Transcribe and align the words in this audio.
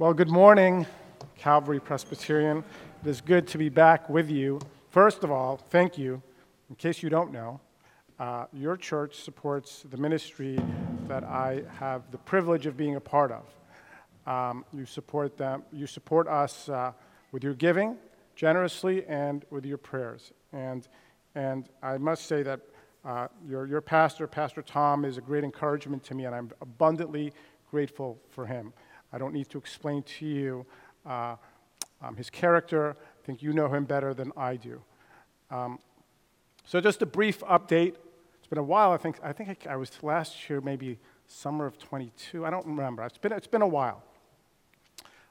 Well, 0.00 0.14
good 0.14 0.30
morning, 0.30 0.86
Calvary 1.36 1.80
Presbyterian. 1.80 2.62
It 3.02 3.08
is 3.08 3.20
good 3.20 3.48
to 3.48 3.58
be 3.58 3.68
back 3.68 4.08
with 4.08 4.30
you. 4.30 4.60
First 4.90 5.24
of 5.24 5.32
all, 5.32 5.56
thank 5.56 5.98
you. 5.98 6.22
In 6.70 6.76
case 6.76 7.02
you 7.02 7.08
don't 7.08 7.32
know, 7.32 7.60
uh, 8.20 8.44
your 8.52 8.76
church 8.76 9.16
supports 9.16 9.84
the 9.90 9.96
ministry 9.96 10.56
that 11.08 11.24
I 11.24 11.64
have 11.80 12.12
the 12.12 12.18
privilege 12.18 12.66
of 12.66 12.76
being 12.76 12.94
a 12.94 13.00
part 13.00 13.32
of. 13.32 14.32
Um, 14.32 14.64
you 14.72 14.86
support 14.86 15.36
them. 15.36 15.64
You 15.72 15.88
support 15.88 16.28
us 16.28 16.68
uh, 16.68 16.92
with 17.32 17.42
your 17.42 17.54
giving 17.54 17.96
generously 18.36 19.04
and 19.06 19.44
with 19.50 19.66
your 19.66 19.78
prayers. 19.78 20.30
And 20.52 20.86
and 21.34 21.68
I 21.82 21.98
must 21.98 22.26
say 22.26 22.44
that 22.44 22.60
uh, 23.04 23.26
your 23.44 23.66
your 23.66 23.80
pastor, 23.80 24.28
Pastor 24.28 24.62
Tom, 24.62 25.04
is 25.04 25.18
a 25.18 25.22
great 25.22 25.42
encouragement 25.42 26.04
to 26.04 26.14
me, 26.14 26.26
and 26.26 26.36
I'm 26.36 26.52
abundantly 26.60 27.32
grateful 27.72 28.20
for 28.30 28.46
him. 28.46 28.72
I 29.12 29.18
don't 29.18 29.32
need 29.32 29.48
to 29.50 29.58
explain 29.58 30.02
to 30.02 30.26
you 30.26 30.66
uh, 31.06 31.36
um, 32.02 32.16
his 32.16 32.30
character. 32.30 32.96
I 33.22 33.26
think 33.26 33.42
you 33.42 33.52
know 33.52 33.68
him 33.68 33.84
better 33.84 34.14
than 34.14 34.32
I 34.36 34.56
do. 34.56 34.80
Um, 35.50 35.78
so, 36.64 36.80
just 36.80 37.00
a 37.00 37.06
brief 37.06 37.40
update. 37.40 37.94
It's 38.38 38.46
been 38.48 38.58
a 38.58 38.62
while. 38.62 38.92
I 38.92 38.98
think 38.98 39.18
I 39.22 39.32
think 39.32 39.66
I, 39.66 39.76
was 39.76 39.90
last 40.02 40.48
year, 40.48 40.60
maybe 40.60 40.98
summer 41.26 41.66
of 41.66 41.78
22. 41.78 42.44
I 42.44 42.50
don't 42.50 42.66
remember. 42.66 43.02
It's 43.04 43.18
been 43.18 43.32
it's 43.32 43.46
been 43.46 43.62
a 43.62 43.68
while. 43.68 44.02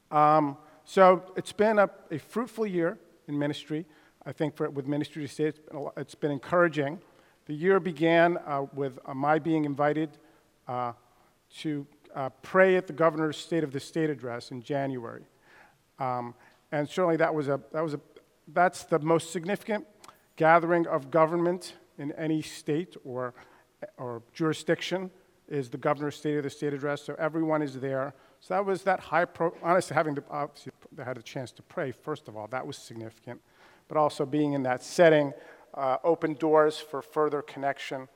Um, 0.09 0.57
so 0.85 1.23
it's 1.35 1.51
been 1.51 1.79
a, 1.79 1.89
a, 2.11 2.17
fruitful 2.17 2.65
year 2.65 2.97
in 3.27 3.37
ministry. 3.37 3.85
I 4.25 4.31
think 4.31 4.55
for, 4.55 4.69
with 4.69 4.87
ministry 4.87 5.21
to 5.23 5.27
state 5.27 5.47
it's 5.47 5.59
been, 5.59 5.89
it's 5.97 6.15
been 6.15 6.31
encouraging. 6.31 6.99
The 7.45 7.53
year 7.53 7.79
began 7.79 8.37
uh, 8.45 8.65
with 8.73 8.97
uh, 9.05 9.13
my 9.13 9.37
being 9.39 9.65
invited 9.65 10.11
uh, 10.67 10.93
to 11.59 11.85
uh, 12.17 12.29
pray 12.41 12.75
at 12.75 12.87
the 12.87 12.93
governor's 12.93 13.37
State 13.37 13.63
of 13.63 13.71
the 13.71 13.79
State 13.79 14.09
address 14.09 14.49
in 14.49 14.63
January. 14.63 15.23
Um, 15.99 16.33
and 16.71 16.89
certainly 16.89 17.15
that 17.17 17.33
was 17.33 17.47
a, 17.47 17.61
that 17.71 17.83
was 17.83 17.93
a, 17.93 17.99
that's 18.53 18.85
the 18.85 18.97
most 18.99 19.31
significant 19.31 19.85
gathering 20.35 20.87
of 20.87 21.11
government 21.11 21.75
in 21.99 22.11
any 22.13 22.41
state 22.41 22.97
or, 23.05 23.35
or 23.97 24.23
jurisdiction 24.33 25.11
is 25.47 25.69
the 25.69 25.77
governor's 25.77 26.15
State 26.15 26.37
of 26.37 26.43
the 26.43 26.49
State 26.49 26.73
address. 26.73 27.03
So 27.03 27.15
everyone 27.19 27.61
is 27.61 27.79
there. 27.79 28.15
So 28.39 28.55
that 28.55 28.65
was 28.65 28.81
that 28.83 28.99
high, 28.99 29.25
pro- 29.25 29.55
honestly, 29.61 29.93
having 29.93 30.15
the, 30.15 30.23
obviously, 30.31 30.71
had 31.03 31.19
a 31.19 31.21
chance 31.21 31.51
to 31.51 31.61
pray, 31.61 31.91
first 31.91 32.27
of 32.27 32.35
all, 32.35 32.47
that 32.47 32.65
was 32.65 32.77
significant. 32.77 33.39
But 33.87 33.97
also 33.97 34.25
being 34.25 34.53
in 34.53 34.63
that 34.63 34.83
setting 34.83 35.33
uh, 35.75 35.97
opened 36.03 36.39
doors 36.39 36.79
for 36.79 37.03
further 37.03 37.43
connection 37.43 38.07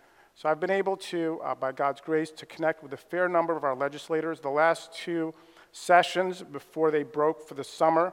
so 0.42 0.50
I've 0.50 0.59
been 0.59 0.72
able 0.72 0.97
to, 0.97 1.39
uh, 1.44 1.53
by 1.53 1.72
God's 1.72 2.02
grace, 2.02 2.31
to 2.31 2.47
connect 2.47 2.81
with 2.81 2.94
a 2.94 2.97
fair 2.97 3.30
number 3.30 3.56
of 3.56 3.64
our 3.64 3.75
legislators. 3.75 4.39
The 4.39 4.50
last 4.50 4.92
two 4.92 5.36
sessions 5.72 6.42
before 6.42 6.89
they 6.89 7.03
broke 7.03 7.48
for 7.48 7.53
the 7.53 7.64
summer, 7.64 8.11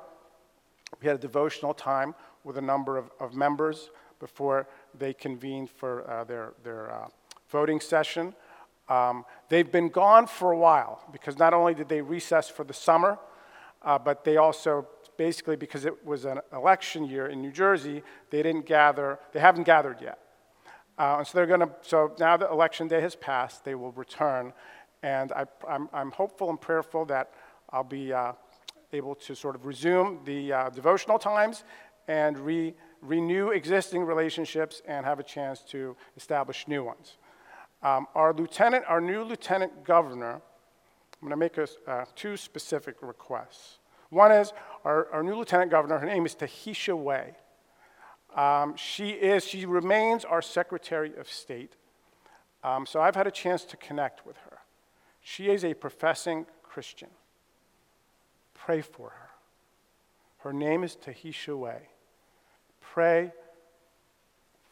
we 1.00 1.06
had 1.06 1.16
a 1.16 1.18
devotional 1.18 1.72
time 1.72 2.14
with 2.44 2.58
a 2.58 2.60
number 2.60 2.98
of, 2.98 3.10
of 3.18 3.32
members 3.32 3.88
before 4.20 4.68
they 4.98 5.14
convened 5.14 5.70
for 5.70 6.06
uh, 6.06 6.24
their, 6.24 6.52
their 6.64 6.92
uh, 6.92 7.08
voting 7.48 7.80
session. 7.80 8.34
Um, 8.90 9.24
they've 9.48 9.72
been 9.72 9.88
gone 9.88 10.26
for 10.26 10.52
a 10.52 10.58
while 10.58 11.02
because 11.10 11.38
not 11.38 11.54
only 11.54 11.72
did 11.72 11.88
they 11.88 12.02
recess 12.02 12.50
for 12.50 12.62
the 12.62 12.74
summer, 12.74 13.18
uh, 13.80 13.98
but 13.98 14.24
they 14.24 14.36
also 14.36 14.86
basically 15.16 15.56
because 15.56 15.86
it 15.86 16.04
was 16.04 16.26
an 16.26 16.40
election 16.52 17.06
year 17.06 17.28
in 17.28 17.40
New 17.40 17.52
Jersey, 17.52 18.02
they 18.28 18.42
didn't 18.42 18.66
gather, 18.66 19.18
they 19.32 19.40
haven't 19.40 19.64
gathered 19.64 20.02
yet. 20.02 20.18
Uh, 20.98 21.16
and 21.18 21.26
so 21.26 21.38
they're 21.38 21.46
going 21.46 21.60
to, 21.60 21.70
so 21.82 22.12
now 22.18 22.36
that 22.36 22.50
election 22.50 22.88
day 22.88 23.00
has 23.00 23.14
passed, 23.14 23.64
they 23.64 23.74
will 23.74 23.92
return. 23.92 24.52
And 25.02 25.32
I, 25.32 25.46
am 25.68 26.10
hopeful 26.10 26.50
and 26.50 26.60
prayerful 26.60 27.04
that 27.06 27.30
I'll 27.70 27.84
be 27.84 28.12
uh, 28.12 28.32
able 28.92 29.14
to 29.14 29.34
sort 29.36 29.54
of 29.54 29.64
resume 29.64 30.20
the 30.24 30.52
uh, 30.52 30.70
devotional 30.70 31.18
times 31.18 31.62
and 32.08 32.38
re, 32.38 32.74
renew 33.00 33.50
existing 33.50 34.02
relationships 34.02 34.82
and 34.86 35.06
have 35.06 35.20
a 35.20 35.22
chance 35.22 35.60
to 35.70 35.96
establish 36.16 36.66
new 36.66 36.82
ones. 36.82 37.16
Um, 37.82 38.08
our 38.16 38.32
lieutenant, 38.32 38.84
our 38.88 39.00
new 39.00 39.22
lieutenant 39.22 39.84
governor, 39.84 40.40
I'm 41.20 41.28
going 41.28 41.30
to 41.30 41.36
make 41.36 41.58
a, 41.58 41.68
uh, 41.90 42.06
two 42.16 42.36
specific 42.36 42.96
requests. 43.02 43.78
One 44.10 44.32
is 44.32 44.52
our, 44.84 45.08
our 45.12 45.22
new 45.22 45.36
lieutenant 45.36 45.70
governor, 45.70 45.98
her 45.98 46.06
name 46.06 46.26
is 46.26 46.34
Tahesha 46.34 46.96
Way. 46.96 47.34
Um, 48.38 48.76
she 48.76 49.08
is, 49.08 49.44
she 49.44 49.66
remains 49.66 50.24
our 50.24 50.40
Secretary 50.40 51.12
of 51.18 51.28
State. 51.28 51.72
Um, 52.62 52.86
so 52.86 53.00
I've 53.00 53.16
had 53.16 53.26
a 53.26 53.32
chance 53.32 53.64
to 53.64 53.76
connect 53.76 54.24
with 54.24 54.36
her. 54.36 54.58
She 55.20 55.48
is 55.48 55.64
a 55.64 55.74
professing 55.74 56.46
Christian. 56.62 57.08
Pray 58.54 58.80
for 58.80 59.10
her. 59.10 59.30
Her 60.38 60.52
name 60.52 60.84
is 60.84 60.94
Tahesha 60.94 61.58
Way. 61.58 61.88
Pray 62.80 63.32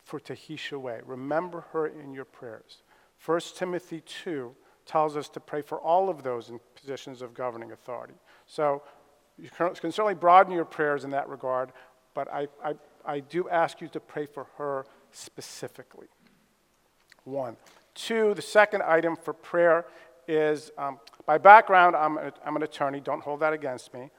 for 0.05 0.21
Tahesha 0.21 0.81
Way. 0.81 1.01
Remember 1.05 1.65
her 1.73 1.89
in 1.89 2.13
your 2.13 2.25
prayers. 2.25 2.83
1 3.25 3.41
Timothy 3.57 4.01
2 4.23 4.55
tells 4.85 5.17
us 5.17 5.29
to 5.31 5.41
pray 5.41 5.61
for 5.61 5.81
all 5.81 6.09
of 6.09 6.23
those 6.23 6.51
in 6.51 6.61
positions 6.77 7.21
of 7.21 7.35
governing 7.35 7.73
authority. 7.73 8.15
So 8.47 8.83
you 9.37 9.51
can, 9.51 9.75
certainly 9.75 10.15
broaden 10.15 10.53
your 10.53 10.65
prayers 10.65 11.03
in 11.03 11.11
that 11.11 11.29
regard, 11.29 11.73
but 12.15 12.33
I, 12.33 12.47
I 12.65 12.75
I 13.07 13.21
do 13.21 13.49
ask 13.49 13.81
you 13.81 13.89
to 13.89 14.01
pray 14.01 14.27
for 14.27 14.47
her 14.59 14.87
specifically. 15.13 16.09
One. 17.25 17.57
Two, 17.95 18.35
the 18.35 18.43
second 18.43 18.83
item 18.83 19.17
for 19.17 19.33
prayer 19.33 19.87
is 20.29 20.71
um, 20.77 20.99
by 21.25 21.39
background, 21.39 21.97
I'm, 21.97 22.19
a, 22.19 22.33
I'm 22.45 22.57
an 22.57 22.63
attorney. 22.63 23.01
Don't 23.01 23.23
hold 23.23 23.41
that 23.41 23.53
against 23.53 23.95
me. 23.95 24.11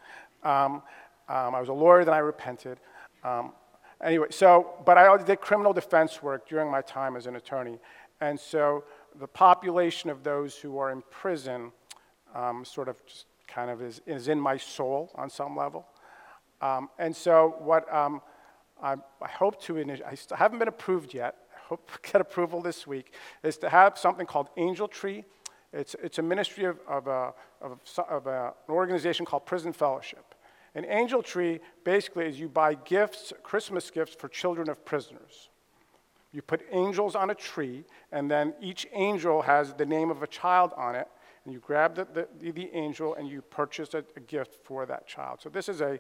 Um, 0.44 0.82
um, 1.30 1.54
I 1.56 1.60
was 1.60 1.70
a 1.70 1.74
lawyer, 1.74 2.06
then 2.06 2.14
I 2.14 2.20
repented. 2.20 2.80
Um, 3.24 3.52
anyway, 4.04 4.28
so, 4.30 4.76
but 4.86 4.98
I 4.98 5.18
did 5.18 5.42
criminal 5.42 5.74
defense 5.74 6.24
work 6.24 6.48
during 6.48 6.72
my 6.72 6.82
time 6.82 7.16
as 7.16 7.28
an 7.28 7.36
attorney. 7.36 7.80
And 8.22 8.40
so 8.40 8.86
the 9.20 9.28
population 9.28 10.10
of 10.10 10.24
those 10.24 10.56
who 10.56 10.78
are 10.78 10.92
in 10.92 11.04
prison 11.12 11.72
um, 12.34 12.66
sort 12.66 12.88
of 12.88 13.06
just 13.06 13.26
kind 13.48 13.70
of 13.70 13.82
is, 13.82 14.02
is 14.06 14.28
in 14.28 14.40
my 14.40 14.58
soul 14.58 15.12
on 15.16 15.30
some 15.30 15.56
level. 15.56 15.86
Um, 16.62 16.90
and 16.98 17.16
so 17.16 17.56
what 17.60 17.92
I, 18.82 18.96
I 19.22 19.28
hope 19.28 19.62
to, 19.64 19.80
I 19.80 20.36
haven't 20.36 20.60
been 20.60 20.68
approved 20.68 21.14
yet, 21.14 21.36
I 21.56 21.60
hope 21.68 21.92
to 21.92 22.00
get 22.12 22.22
approval 22.22 22.62
this 22.62 22.88
week, 22.88 23.14
is 23.44 23.58
to 23.60 23.70
have 23.70 23.98
something 23.98 24.26
called 24.26 24.50
Angel 24.58 24.88
Tree. 24.88 25.26
It's, 25.74 25.96
it's 26.02 26.18
a 26.20 26.22
ministry 26.22 26.66
of, 26.66 26.80
of, 26.88 27.08
a, 27.08 27.34
of, 27.62 27.80
of 28.10 28.28
a, 28.28 28.54
an 28.68 28.74
organization 28.74 29.26
called 29.26 29.46
Prison 29.46 29.74
Fellowship. 29.74 30.36
An 30.76 30.86
angel 30.86 31.24
tree 31.24 31.60
basically 31.84 32.26
is 32.26 32.40
you 32.40 32.50
buy 32.50 32.76
gifts, 32.76 33.34
Christmas 33.44 33.90
gifts 33.90 34.16
for 34.16 34.28
children 34.28 34.70
of 34.70 34.86
prisoners. 34.86 35.50
You 36.32 36.42
put 36.42 36.62
angels 36.72 37.16
on 37.16 37.30
a 37.32 37.36
tree, 37.36 37.84
and 38.12 38.30
then 38.30 38.54
each 38.62 38.86
angel 38.94 39.42
has 39.42 39.74
the 39.74 39.86
name 39.86 40.12
of 40.12 40.22
a 40.22 40.28
child 40.28 40.72
on 40.78 40.96
it, 40.96 41.08
and 41.46 41.54
you 41.54 41.60
grab 41.60 41.96
the, 41.96 42.06
the, 42.14 42.52
the 42.52 42.70
angel 42.74 43.16
and 43.16 43.28
you 43.28 43.42
purchase 43.42 43.94
a, 43.94 44.04
a 44.16 44.20
gift 44.20 44.58
for 44.64 44.86
that 44.86 45.08
child. 45.08 45.40
So 45.42 45.50
this 45.50 45.70
is 45.70 45.82
a 45.82 45.98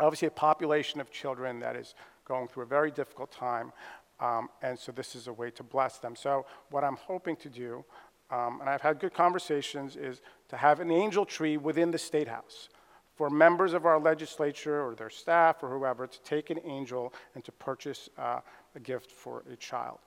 obviously 0.00 0.28
a 0.28 0.32
population 0.32 1.00
of 1.00 1.10
children 1.10 1.60
that 1.60 1.76
is 1.76 1.94
going 2.26 2.48
through 2.48 2.64
a 2.64 2.66
very 2.66 2.90
difficult 2.90 3.30
time, 3.30 3.72
um, 4.20 4.48
and 4.62 4.78
so 4.78 4.92
this 4.92 5.14
is 5.14 5.28
a 5.28 5.32
way 5.32 5.50
to 5.50 5.62
bless 5.62 5.98
them. 5.98 6.16
So 6.16 6.46
what 6.70 6.84
I'm 6.84 6.96
hoping 6.96 7.36
to 7.36 7.48
do, 7.48 7.84
um, 8.30 8.60
and 8.60 8.68
I've 8.68 8.80
had 8.80 8.98
good 8.98 9.14
conversations, 9.14 9.96
is 9.96 10.22
to 10.48 10.56
have 10.56 10.80
an 10.80 10.90
angel 10.90 11.24
tree 11.24 11.56
within 11.56 11.90
the 11.90 11.98
State 11.98 12.28
House 12.28 12.68
for 13.14 13.30
members 13.30 13.72
of 13.72 13.86
our 13.86 13.98
legislature 13.98 14.82
or 14.82 14.94
their 14.94 15.10
staff 15.10 15.62
or 15.62 15.70
whoever 15.70 16.06
to 16.06 16.20
take 16.22 16.50
an 16.50 16.60
angel 16.64 17.12
and 17.34 17.44
to 17.44 17.52
purchase 17.52 18.08
uh, 18.18 18.40
a 18.74 18.80
gift 18.80 19.10
for 19.10 19.42
a 19.50 19.56
child. 19.56 19.98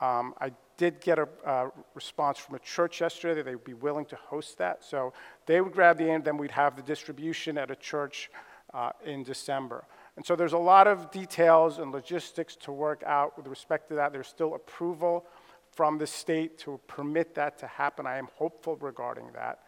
Um, 0.00 0.34
I 0.40 0.52
did 0.76 1.00
get 1.00 1.18
a 1.18 1.28
uh, 1.46 1.68
response 1.94 2.38
from 2.38 2.56
a 2.56 2.58
church 2.58 3.00
yesterday 3.00 3.34
that 3.34 3.44
they 3.44 3.54
would 3.54 3.64
be 3.64 3.74
willing 3.74 4.04
to 4.06 4.16
host 4.16 4.58
that. 4.58 4.84
So 4.84 5.12
they 5.46 5.60
would 5.60 5.72
grab 5.72 5.98
the 5.98 6.04
angel, 6.04 6.22
then 6.22 6.36
we'd 6.36 6.50
have 6.50 6.76
the 6.76 6.82
distribution 6.82 7.58
at 7.58 7.70
a 7.70 7.76
church 7.76 8.30
uh, 8.74 8.90
in 9.04 9.22
December. 9.22 9.84
And 10.16 10.24
so 10.24 10.36
there's 10.36 10.52
a 10.52 10.58
lot 10.58 10.86
of 10.86 11.10
details 11.10 11.78
and 11.78 11.90
logistics 11.90 12.56
to 12.56 12.72
work 12.72 13.02
out 13.06 13.36
with 13.36 13.46
respect 13.46 13.88
to 13.88 13.94
that. 13.94 14.12
There's 14.12 14.28
still 14.28 14.54
approval 14.54 15.24
from 15.70 15.98
the 15.98 16.06
state 16.06 16.58
to 16.58 16.78
permit 16.86 17.34
that 17.34 17.58
to 17.58 17.66
happen. 17.66 18.06
I 18.06 18.18
am 18.18 18.28
hopeful 18.34 18.76
regarding 18.76 19.30
that. 19.32 19.60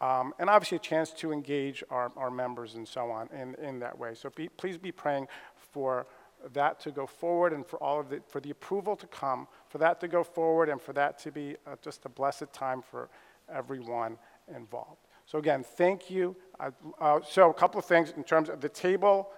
Um, 0.00 0.34
and 0.38 0.50
obviously, 0.50 0.76
a 0.76 0.80
chance 0.80 1.10
to 1.12 1.32
engage 1.32 1.84
our, 1.90 2.10
our 2.16 2.30
members 2.30 2.74
and 2.74 2.86
so 2.86 3.10
on 3.10 3.28
in, 3.28 3.54
in 3.64 3.78
that 3.80 3.96
way. 3.96 4.14
So 4.14 4.30
be, 4.30 4.48
please 4.48 4.76
be 4.76 4.90
praying 4.90 5.28
for 5.56 6.06
that 6.52 6.80
to 6.80 6.90
go 6.90 7.06
forward 7.06 7.52
and 7.52 7.64
for 7.64 7.76
all 7.82 8.00
of 8.00 8.08
the, 8.08 8.20
for 8.26 8.40
the 8.40 8.50
approval 8.50 8.96
to 8.96 9.06
come, 9.06 9.46
for 9.68 9.78
that 9.78 10.00
to 10.00 10.08
go 10.08 10.24
forward, 10.24 10.68
and 10.68 10.80
for 10.80 10.92
that 10.92 11.18
to 11.20 11.30
be 11.30 11.56
uh, 11.66 11.76
just 11.82 12.04
a 12.04 12.08
blessed 12.08 12.52
time 12.52 12.82
for 12.82 13.08
everyone 13.52 14.18
involved. 14.54 15.06
So, 15.32 15.38
again, 15.38 15.64
thank 15.64 16.10
you. 16.10 16.36
Uh, 16.60 16.72
uh, 17.00 17.20
so, 17.26 17.48
a 17.48 17.54
couple 17.54 17.78
of 17.78 17.86
things 17.86 18.12
in 18.14 18.22
terms 18.22 18.50
of 18.50 18.60
the 18.60 18.68
table 18.68 19.30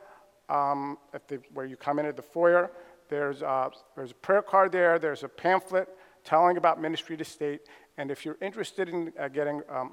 um, 0.49 0.99
the, 1.29 1.41
where 1.53 1.67
you 1.67 1.77
come 1.77 2.01
in 2.01 2.07
at 2.07 2.17
the 2.17 2.23
foyer. 2.23 2.73
There's, 3.09 3.45
uh, 3.45 3.69
there's 3.95 4.11
a 4.11 4.15
prayer 4.15 4.43
card 4.43 4.73
there, 4.73 4.99
there's 4.99 5.23
a 5.23 5.29
pamphlet 5.29 5.89
telling 6.25 6.57
about 6.57 6.81
ministry 6.81 7.17
to 7.17 7.25
state. 7.25 7.61
And 7.97 8.11
if 8.11 8.25
you're 8.25 8.39
interested 8.43 8.89
in 8.89 9.13
uh, 9.17 9.29
getting 9.29 9.63
um, 9.69 9.93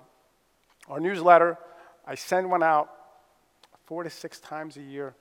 our 0.88 1.00
newsletter, 1.00 1.60
I 2.08 2.16
send 2.16 2.50
one 2.50 2.64
out 2.64 2.90
four 3.86 4.04
to 4.04 4.10
six 4.10 4.40
times 4.40 4.78
a 4.78 4.82
year, 4.82 5.14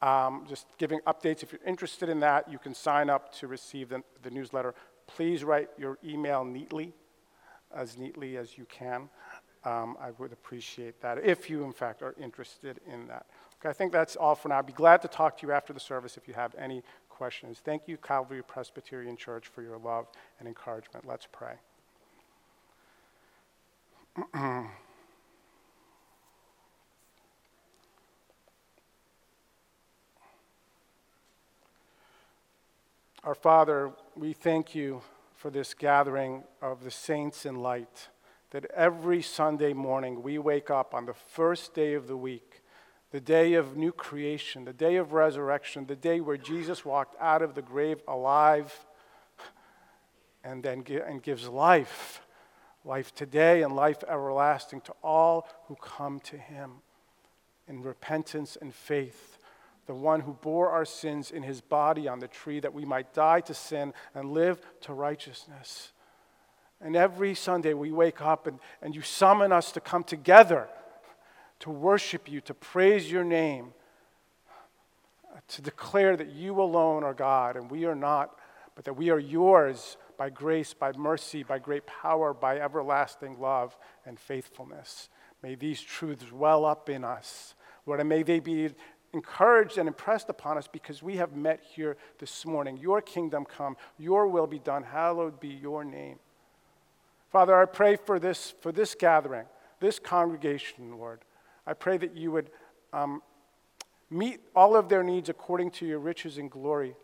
um, 0.00 0.46
just 0.48 0.66
giving 0.78 0.98
updates. 1.06 1.44
If 1.44 1.52
you're 1.52 1.64
interested 1.64 2.08
in 2.08 2.18
that, 2.18 2.50
you 2.50 2.58
can 2.58 2.74
sign 2.74 3.08
up 3.08 3.32
to 3.34 3.46
receive 3.46 3.90
the, 3.90 4.02
the 4.24 4.32
newsletter. 4.32 4.74
Please 5.06 5.44
write 5.44 5.68
your 5.78 5.96
email 6.04 6.44
neatly, 6.44 6.92
as 7.72 7.96
neatly 7.96 8.36
as 8.36 8.58
you 8.58 8.64
can. 8.64 9.08
Um, 9.64 9.96
I 10.00 10.10
would 10.18 10.32
appreciate 10.32 11.00
that 11.02 11.24
if 11.24 11.48
you, 11.48 11.64
in 11.64 11.72
fact, 11.72 12.02
are 12.02 12.14
interested 12.20 12.80
in 12.90 13.06
that. 13.06 13.26
Okay, 13.60 13.68
I 13.68 13.72
think 13.72 13.92
that's 13.92 14.16
all 14.16 14.34
for 14.34 14.48
now. 14.48 14.58
I'd 14.58 14.66
be 14.66 14.72
glad 14.72 15.02
to 15.02 15.08
talk 15.08 15.38
to 15.38 15.46
you 15.46 15.52
after 15.52 15.72
the 15.72 15.80
service 15.80 16.16
if 16.16 16.26
you 16.26 16.34
have 16.34 16.54
any 16.58 16.82
questions. 17.08 17.60
Thank 17.64 17.86
you, 17.86 17.96
Calvary 17.96 18.42
Presbyterian 18.42 19.16
Church, 19.16 19.46
for 19.46 19.62
your 19.62 19.78
love 19.78 20.08
and 20.40 20.48
encouragement. 20.48 21.06
Let's 21.06 21.28
pray. 21.30 21.54
Our 33.24 33.36
Father, 33.36 33.92
we 34.16 34.32
thank 34.32 34.74
you 34.74 35.00
for 35.36 35.48
this 35.48 35.74
gathering 35.74 36.42
of 36.60 36.82
the 36.82 36.90
saints 36.90 37.46
in 37.46 37.54
light, 37.54 38.08
that 38.52 38.70
every 38.74 39.20
Sunday 39.20 39.72
morning 39.72 40.22
we 40.22 40.38
wake 40.38 40.70
up 40.70 40.94
on 40.94 41.06
the 41.06 41.14
first 41.14 41.74
day 41.74 41.94
of 41.94 42.06
the 42.06 42.16
week, 42.16 42.62
the 43.10 43.20
day 43.20 43.54
of 43.54 43.76
new 43.76 43.92
creation, 43.92 44.64
the 44.64 44.72
day 44.72 44.96
of 44.96 45.12
resurrection, 45.12 45.86
the 45.86 45.96
day 45.96 46.20
where 46.20 46.36
Jesus 46.36 46.84
walked 46.84 47.16
out 47.20 47.42
of 47.42 47.54
the 47.54 47.62
grave 47.62 48.00
alive 48.06 48.86
and 50.44 50.62
then 50.62 50.84
and 51.06 51.22
gives 51.22 51.48
life, 51.48 52.22
life 52.84 53.14
today 53.14 53.62
and 53.62 53.74
life 53.74 54.04
everlasting 54.06 54.80
to 54.82 54.92
all 55.02 55.48
who 55.66 55.76
come 55.76 56.20
to 56.20 56.36
him 56.36 56.76
in 57.66 57.82
repentance 57.82 58.56
and 58.60 58.74
faith 58.74 59.38
the 59.86 59.94
one 59.94 60.20
who 60.20 60.32
bore 60.32 60.70
our 60.70 60.84
sins 60.84 61.30
in 61.30 61.42
his 61.42 61.60
body 61.60 62.06
on 62.06 62.20
the 62.20 62.28
tree 62.28 62.60
that 62.60 62.72
we 62.72 62.84
might 62.84 63.12
die 63.12 63.40
to 63.40 63.54
sin 63.54 63.92
and 64.14 64.30
live 64.30 64.64
to 64.80 64.92
righteousness. 64.92 65.91
And 66.82 66.96
every 66.96 67.34
Sunday 67.34 67.74
we 67.74 67.92
wake 67.92 68.20
up 68.20 68.46
and, 68.46 68.58
and 68.80 68.94
you 68.94 69.02
summon 69.02 69.52
us 69.52 69.72
to 69.72 69.80
come 69.80 70.04
together 70.04 70.68
to 71.62 71.70
worship 71.70 72.28
you, 72.28 72.40
to 72.40 72.54
praise 72.54 73.08
your 73.08 73.22
name, 73.22 73.72
to 75.46 75.62
declare 75.62 76.16
that 76.16 76.32
you 76.32 76.60
alone 76.60 77.04
are 77.04 77.14
God 77.14 77.56
and 77.56 77.70
we 77.70 77.84
are 77.84 77.94
not, 77.94 78.36
but 78.74 78.84
that 78.84 78.94
we 78.94 79.10
are 79.10 79.18
yours 79.18 79.96
by 80.16 80.28
grace, 80.28 80.74
by 80.74 80.90
mercy, 80.92 81.44
by 81.44 81.60
great 81.60 81.86
power, 81.86 82.34
by 82.34 82.58
everlasting 82.58 83.38
love 83.38 83.78
and 84.04 84.18
faithfulness. 84.18 85.08
May 85.40 85.54
these 85.54 85.80
truths 85.80 86.32
well 86.32 86.64
up 86.64 86.88
in 86.88 87.04
us. 87.04 87.54
Lord, 87.86 88.00
and 88.00 88.08
may 88.08 88.24
they 88.24 88.40
be 88.40 88.70
encouraged 89.12 89.78
and 89.78 89.86
impressed 89.86 90.28
upon 90.30 90.58
us 90.58 90.66
because 90.66 91.00
we 91.00 91.16
have 91.18 91.36
met 91.36 91.60
here 91.62 91.96
this 92.18 92.44
morning. 92.44 92.76
Your 92.76 93.00
kingdom 93.00 93.44
come, 93.44 93.76
your 93.98 94.26
will 94.26 94.48
be 94.48 94.58
done, 94.58 94.82
hallowed 94.82 95.38
be 95.38 95.48
your 95.48 95.84
name. 95.84 96.18
Father, 97.32 97.58
I 97.58 97.64
pray 97.64 97.96
for 97.96 98.18
this, 98.18 98.52
for 98.60 98.72
this 98.72 98.94
gathering, 98.94 99.46
this 99.80 99.98
congregation, 99.98 100.98
Lord. 100.98 101.20
I 101.66 101.72
pray 101.72 101.96
that 101.96 102.14
you 102.14 102.30
would 102.30 102.50
um, 102.92 103.22
meet 104.10 104.40
all 104.54 104.76
of 104.76 104.90
their 104.90 105.02
needs 105.02 105.30
according 105.30 105.70
to 105.70 105.86
your 105.86 105.98
riches 105.98 106.36
and 106.36 106.50
glory. 106.50 106.94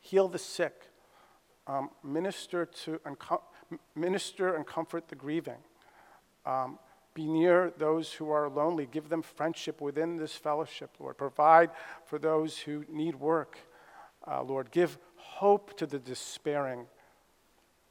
Heal 0.00 0.28
the 0.28 0.38
sick, 0.38 0.74
um, 1.66 1.88
minister, 2.04 2.66
to, 2.66 3.00
and 3.06 3.16
minister 3.96 4.54
and 4.54 4.66
comfort 4.66 5.08
the 5.08 5.16
grieving. 5.16 5.62
Um, 6.44 6.78
be 7.14 7.26
near 7.26 7.72
those 7.78 8.12
who 8.12 8.30
are 8.30 8.50
lonely. 8.50 8.86
Give 8.90 9.08
them 9.08 9.22
friendship 9.22 9.80
within 9.80 10.16
this 10.16 10.34
fellowship, 10.34 10.90
Lord. 11.00 11.16
Provide 11.16 11.70
for 12.04 12.18
those 12.18 12.58
who 12.58 12.84
need 12.90 13.14
work, 13.14 13.56
uh, 14.30 14.42
Lord. 14.42 14.70
Give 14.70 14.98
hope 15.16 15.78
to 15.78 15.86
the 15.86 15.98
despairing. 15.98 16.86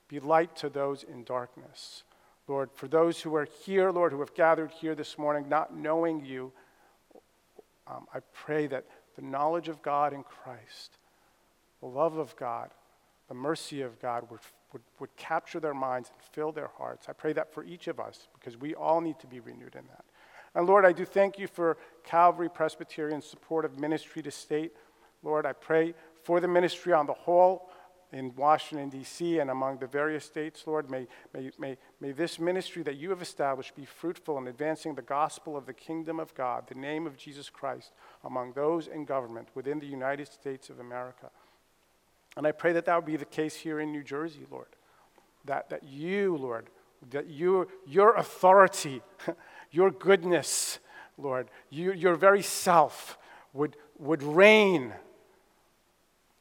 Be 0.08 0.20
light 0.20 0.56
to 0.58 0.70
those 0.70 1.04
in 1.04 1.24
darkness. 1.24 2.04
Lord, 2.48 2.70
for 2.74 2.88
those 2.88 3.22
who 3.22 3.36
are 3.36 3.48
here, 3.66 3.92
Lord, 3.92 4.14
who 4.14 4.20
have 4.22 4.34
gathered 4.34 4.72
here 4.72 4.96
this 4.96 5.18
morning 5.18 5.50
not 5.50 5.76
knowing 5.76 6.24
you, 6.24 6.52
um, 7.88 8.08
I 8.14 8.20
pray 8.34 8.68
that 8.68 8.86
the 9.16 9.22
knowledge 9.22 9.68
of 9.68 9.82
God 9.82 10.14
in 10.14 10.24
Christ, 10.24 10.98
the 11.82 11.88
love 11.88 12.18
of 12.18 12.36
God, 12.38 12.70
the 13.28 13.34
mercy 13.34 13.82
of 13.82 14.00
God 14.02 14.30
would 14.32 14.40
would, 14.74 14.82
would 15.00 15.16
capture 15.16 15.60
their 15.60 15.74
minds 15.74 16.10
and 16.10 16.22
fill 16.34 16.52
their 16.52 16.70
hearts. 16.78 17.08
I 17.10 17.14
pray 17.14 17.34
that 17.34 17.54
for 17.54 17.64
each 17.64 17.88
of 17.88 18.00
us 18.00 18.28
because 18.34 18.58
we 18.58 18.76
all 18.76 19.02
need 19.02 19.20
to 19.20 19.28
be 19.28 19.40
renewed 19.40 19.76
in 19.76 19.86
that. 19.88 20.06
And 20.56 20.68
Lord, 20.68 20.86
I 20.86 20.92
do 20.92 21.06
thank 21.06 21.38
you 21.38 21.48
for 21.48 21.78
Calvary 22.04 22.50
Presbyterian 22.50 23.22
support 23.22 23.66
of 23.66 23.80
ministry 23.80 24.22
to 24.24 24.32
state. 24.32 24.74
Lord, 25.24 25.46
I 25.46 25.54
pray 25.54 25.94
for 26.24 26.40
the 26.40 26.48
ministry 26.48 26.94
on 26.94 27.06
the 27.06 27.14
whole 27.14 27.70
in 28.12 28.34
Washington, 28.36 28.90
D.C., 28.90 29.40
and 29.40 29.50
among 29.50 29.80
the 29.80 29.88
various 29.88 30.26
states, 30.26 30.64
Lord. 30.66 30.90
May, 30.90 31.08
may, 31.34 31.52
may, 31.60 31.78
may 32.00 32.12
this 32.12 32.40
ministry 32.40 32.84
that 32.84 32.96
you 32.96 33.10
have 33.10 33.22
established 33.22 33.76
be 33.76 33.86
fruitful 33.86 34.38
in 34.38 34.48
advancing 34.48 34.96
the 34.96 35.02
gospel 35.02 35.58
of 35.58 35.66
the 35.66 35.74
kingdom 35.74 36.20
of 36.20 36.34
God, 36.34 36.68
the 36.68 36.76
name 36.76 37.06
of 37.06 37.18
Jesus 37.18 37.50
Christ, 37.50 37.92
among 38.24 38.54
those 38.54 38.88
in 38.88 39.06
government 39.06 39.50
within 39.56 39.80
the 39.80 39.88
United 39.88 40.32
States 40.32 40.70
of 40.70 40.80
America. 40.80 41.30
And 42.38 42.48
I 42.48 42.52
pray 42.52 42.72
that 42.74 42.86
that 42.86 42.96
would 42.96 43.06
be 43.06 43.18
the 43.18 43.26
case 43.26 43.56
here 43.56 43.80
in 43.80 43.92
New 43.92 44.04
Jersey, 44.04 44.46
Lord. 44.50 44.68
That, 45.46 45.70
that 45.70 45.84
you, 45.84 46.38
Lord, 46.38 46.70
that 47.10 47.28
you, 47.28 47.68
your 47.86 48.16
authority, 48.16 49.02
your 49.72 49.92
goodness, 49.92 50.80
Lord, 51.18 51.50
you, 51.70 51.94
your 51.94 52.16
very 52.16 52.42
self 52.42 53.18
would, 53.54 53.76
would 53.98 54.24
reign 54.24 54.94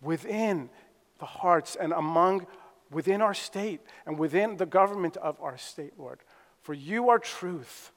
within 0.02 0.68
the 1.18 1.26
hearts 1.26 1.76
and 1.76 1.92
among, 1.92 2.46
within 2.90 3.22
our 3.22 3.34
state 3.34 3.80
and 4.06 4.18
within 4.18 4.56
the 4.56 4.66
government 4.66 5.16
of 5.16 5.40
our 5.40 5.56
state, 5.56 5.94
Lord. 5.98 6.20
For 6.62 6.74
you 6.74 7.10
are 7.10 7.18
truth. 7.18 7.92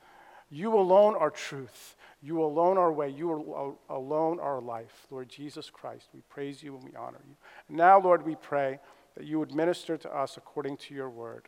You 0.50 0.76
alone 0.76 1.16
are 1.16 1.30
truth. 1.30 1.96
You 2.22 2.44
alone 2.44 2.78
are 2.78 2.92
way. 2.92 3.10
You 3.10 3.78
alone 3.90 4.40
are 4.40 4.60
life. 4.62 5.08
Lord 5.10 5.30
Jesus 5.30 5.70
Christ, 5.70 6.10
we 6.14 6.22
praise 6.30 6.64
you 6.64 6.76
and 6.76 6.84
we 6.84 6.96
honor 6.96 7.22
you. 7.28 7.36
And 7.68 7.78
now, 7.78 8.00
Lord, 8.00 8.26
we 8.26 8.36
pray 8.36 8.80
that 9.16 9.26
you 9.26 9.40
would 9.40 9.54
minister 9.54 9.98
to 9.98 10.16
us 10.16 10.38
according 10.38 10.78
to 10.78 10.94
your 10.94 11.10
word. 11.10 11.48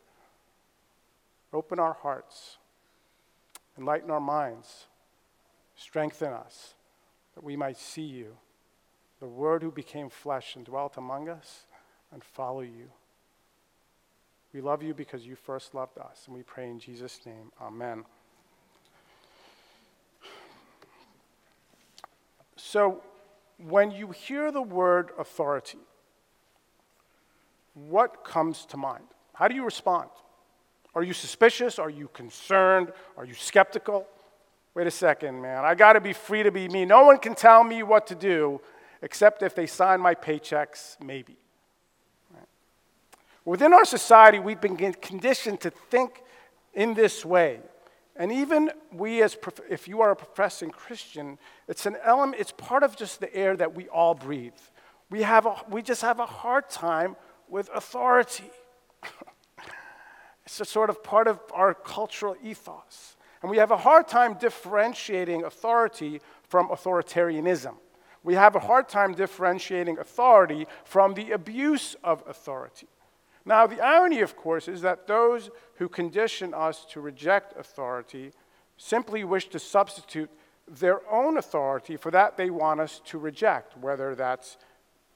Open 1.54 1.80
our 1.80 1.94
hearts, 1.94 2.58
enlighten 3.78 4.10
our 4.10 4.22
minds, 4.22 4.88
strengthen 5.76 6.32
us, 6.32 6.76
that 7.36 7.44
we 7.44 7.56
might 7.56 7.78
see 7.78 8.04
you, 8.04 8.38
the 9.20 9.28
Word 9.28 9.62
who 9.62 9.72
became 9.72 10.10
flesh 10.10 10.56
and 10.56 10.66
dwelt 10.66 10.98
among 10.98 11.30
us, 11.30 11.66
and 12.12 12.24
follow 12.24 12.62
you. 12.62 12.90
We 14.54 14.62
love 14.62 14.84
you 14.84 14.94
because 14.94 15.26
you 15.26 15.36
first 15.36 15.74
loved 15.74 15.98
us, 15.98 16.24
and 16.28 16.36
we 16.36 16.44
pray 16.44 16.70
in 16.70 16.80
Jesus' 16.80 17.20
name. 17.26 17.52
Amen. 17.62 18.04
So, 22.58 23.02
when 23.58 23.92
you 23.92 24.12
hear 24.12 24.52
the 24.52 24.62
word 24.62 25.12
authority, 25.18 25.80
what 27.74 28.24
comes 28.24 28.66
to 28.68 28.78
mind? 28.78 29.06
How 29.34 29.48
do 29.48 29.56
you 29.56 29.64
respond? 29.64 30.10
Are 30.94 31.04
you 31.04 31.14
suspicious? 31.14 31.80
Are 31.80 31.90
you 31.90 32.10
concerned? 32.10 32.92
Are 33.16 33.26
you 33.26 33.34
skeptical? 33.34 34.06
Wait 34.74 34.88
a 34.88 34.92
second, 34.92 35.42
man. 35.42 35.64
I 35.64 35.76
got 35.76 35.94
to 35.94 36.02
be 36.02 36.14
free 36.14 36.44
to 36.44 36.52
be 36.52 36.68
me. 36.68 36.86
No 36.86 37.04
one 37.04 37.18
can 37.18 37.36
tell 37.36 37.64
me 37.64 37.84
what 37.84 38.08
to 38.08 38.16
do 38.16 38.62
except 39.02 39.42
if 39.42 39.56
they 39.56 39.66
sign 39.66 40.00
my 40.00 40.14
paychecks, 40.14 41.02
maybe. 41.02 41.38
Within 43.46 43.74
our 43.74 43.86
society, 43.86 44.40
we've 44.40 44.62
been 44.62 44.76
conditioned 44.94 45.62
to 45.62 45.72
think 45.72 46.24
in 46.74 46.94
this 46.94 47.26
way 47.26 47.60
and 48.16 48.32
even 48.32 48.70
we, 48.92 49.24
as 49.24 49.38
if 49.70 49.88
you 49.88 50.02
are 50.02 50.12
a 50.12 50.16
professing 50.16 50.70
Christian, 50.70 51.40
it's 51.68 51.86
an 51.86 51.98
element, 52.04 52.40
it's 52.40 52.52
part 52.52 52.84
of 52.84 52.96
just 52.96 53.20
the 53.20 53.34
air 53.34 53.56
that 53.56 53.74
we 53.74 53.88
all 53.88 54.14
breathe. 54.14 54.54
We, 55.10 55.24
have 55.24 55.46
a, 55.46 55.56
we 55.70 55.82
just 55.82 56.02
have 56.02 56.20
a 56.20 56.26
hard 56.26 56.70
time 56.70 57.16
with 57.48 57.70
authority. 57.74 58.52
it's 60.46 60.60
a 60.60 60.66
sort 60.66 60.90
of 60.90 61.04
part 61.04 61.28
of 61.28 61.40
our 61.54 61.74
cultural 61.74 62.36
ethos. 62.44 63.16
And 63.42 63.50
we 63.50 63.58
have 63.58 63.72
a 63.72 63.78
hard 63.78 64.08
time 64.08 64.36
differentiating 64.36 65.44
authority 65.44 66.22
from 66.48 66.68
authoritarianism. 66.68 67.76
We 68.24 68.36
have 68.36 68.56
a 68.56 68.60
hard 68.60 68.88
time 68.88 69.14
differentiating 69.14 69.98
authority 69.98 70.68
from 70.84 71.16
the 71.16 71.32
abuse 71.32 71.96
of 72.04 72.24
authority. 72.28 72.88
Now, 73.46 73.66
the 73.68 73.82
irony, 73.82 74.22
of 74.22 74.36
course, 74.36 74.68
is 74.68 74.82
that 74.82 75.08
those 75.08 75.50
who 75.76 75.90
condition 75.90 76.54
us 76.54 76.86
to 76.92 77.02
reject 77.02 77.58
authority 77.58 78.32
simply 78.78 79.24
wish 79.24 79.48
to 79.50 79.60
substitute 79.60 80.30
their 80.68 81.02
own 81.12 81.38
authority 81.38 81.98
for 81.98 82.12
that 82.12 82.38
they 82.38 82.50
want 82.50 82.80
us 82.80 83.02
to 83.06 83.18
reject, 83.18 83.78
whether 83.78 84.16
that's 84.16 84.58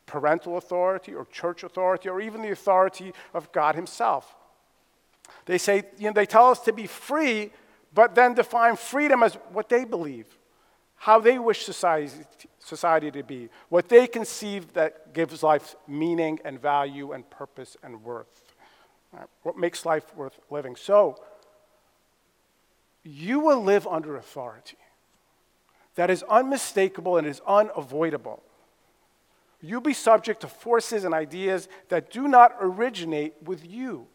parental 0.06 0.58
authority 0.58 1.14
or 1.14 1.26
church 1.26 1.64
authority 1.64 2.10
or 2.10 2.22
even 2.22 2.42
the 2.42 2.52
authority 2.52 3.14
of 3.34 3.52
God 3.52 3.76
Himself. 3.76 4.36
They 5.46 5.58
say, 5.58 5.84
you 5.98 6.08
know, 6.08 6.14
they 6.14 6.26
tell 6.26 6.50
us 6.50 6.60
to 6.62 6.74
be 6.74 6.88
free, 6.88 7.52
but 7.94 8.16
then 8.16 8.34
define 8.34 8.76
freedom 8.76 9.24
as 9.24 9.36
what 9.52 9.70
they 9.70 9.86
believe, 9.86 10.38
how 10.96 11.20
they 11.20 11.38
wish 11.38 11.66
society, 11.66 12.24
society 12.60 13.12
to 13.12 13.24
be, 13.24 13.50
what 13.70 13.90
they 13.90 14.08
conceive 14.08 14.74
that 14.74 15.14
gives 15.14 15.44
life 15.44 15.76
meaning 15.88 16.40
and 16.44 16.62
value 16.62 17.12
and 17.12 17.30
purpose 17.30 17.78
and 17.84 18.04
worth, 18.04 18.54
right? 19.12 19.28
what 19.44 19.58
makes 19.58 19.86
life 19.86 20.16
worth 20.16 20.40
living. 20.50 20.76
So, 20.76 21.20
you 23.04 23.40
will 23.40 23.62
live 23.62 23.86
under 23.86 24.18
authority 24.18 24.78
that 25.96 26.10
is 26.10 26.24
unmistakable 26.24 27.18
and 27.18 27.26
is 27.26 27.42
unavoidable. 27.48 28.44
You'll 29.62 29.82
be 29.82 29.94
subject 29.94 30.42
to 30.42 30.48
forces 30.48 31.06
and 31.06 31.14
ideas 31.14 31.68
that 31.90 32.12
do 32.12 32.28
not 32.28 32.56
originate 32.60 33.34
with 33.44 33.66
you. 33.66 34.08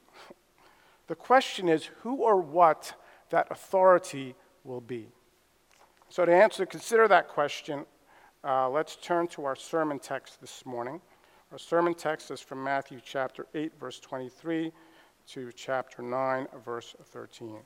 The 1.08 1.14
question 1.16 1.68
is 1.68 1.86
who 2.02 2.16
or 2.16 2.36
what 2.36 2.94
that 3.30 3.48
authority 3.50 4.34
will 4.62 4.80
be. 4.80 5.08
So, 6.10 6.26
to 6.26 6.34
answer, 6.34 6.66
consider 6.66 7.06
that 7.06 7.28
question, 7.28 7.86
uh, 8.42 8.68
let's 8.68 8.96
turn 8.96 9.28
to 9.28 9.44
our 9.44 9.54
sermon 9.54 10.00
text 10.00 10.40
this 10.40 10.66
morning. 10.66 11.00
Our 11.52 11.58
sermon 11.58 11.94
text 11.94 12.32
is 12.32 12.40
from 12.40 12.64
Matthew 12.64 12.98
chapter 13.04 13.46
8, 13.54 13.78
verse 13.78 14.00
23 14.00 14.72
to 15.28 15.52
chapter 15.52 16.02
9, 16.02 16.48
verse 16.64 16.96
13. 17.12 17.58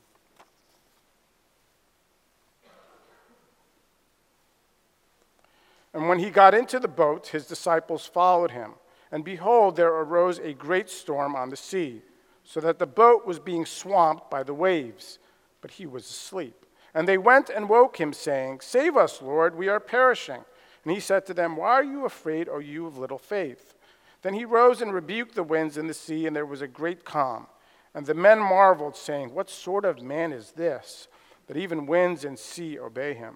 And 5.95 6.07
when 6.07 6.19
he 6.19 6.29
got 6.29 6.53
into 6.53 6.79
the 6.79 6.87
boat, 6.87 7.25
his 7.25 7.47
disciples 7.47 8.05
followed 8.05 8.51
him. 8.51 8.73
And 9.11 9.25
behold, 9.25 9.75
there 9.75 9.91
arose 9.91 10.37
a 10.37 10.53
great 10.53 10.91
storm 10.91 11.35
on 11.35 11.49
the 11.49 11.57
sea, 11.57 12.03
so 12.43 12.59
that 12.59 12.77
the 12.77 12.85
boat 12.85 13.25
was 13.25 13.39
being 13.39 13.65
swamped 13.65 14.29
by 14.29 14.43
the 14.43 14.53
waves, 14.53 15.17
but 15.61 15.71
he 15.71 15.87
was 15.87 16.07
asleep. 16.07 16.64
And 16.95 17.09
they 17.09 17.17
went 17.17 17.49
and 17.49 17.67
woke 17.67 17.97
him, 17.97 18.13
saying, 18.13 18.61
Save 18.61 18.95
us, 18.95 19.21
Lord, 19.21 19.55
we 19.55 19.67
are 19.67 19.81
perishing. 19.81 20.45
And 20.85 20.93
he 20.93 21.01
said 21.01 21.25
to 21.25 21.33
them, 21.33 21.57
Why 21.57 21.73
are 21.73 21.83
you 21.83 22.05
afraid, 22.05 22.47
O 22.47 22.59
you 22.59 22.87
of 22.87 22.97
little 22.97 23.17
faith? 23.17 23.75
Then 24.21 24.33
he 24.33 24.45
rose 24.45 24.81
and 24.81 24.93
rebuked 24.93 25.35
the 25.35 25.43
winds 25.43 25.75
and 25.75 25.89
the 25.89 25.93
sea, 25.93 26.25
and 26.25 26.33
there 26.33 26.45
was 26.45 26.61
a 26.61 26.67
great 26.67 27.03
calm. 27.03 27.47
And 27.93 28.05
the 28.05 28.13
men 28.13 28.39
marveled, 28.39 28.95
saying, 28.95 29.33
What 29.33 29.49
sort 29.49 29.83
of 29.83 30.01
man 30.01 30.31
is 30.31 30.53
this, 30.53 31.09
that 31.47 31.57
even 31.57 31.85
winds 31.85 32.23
and 32.23 32.39
sea 32.39 32.79
obey 32.79 33.13
him? 33.13 33.35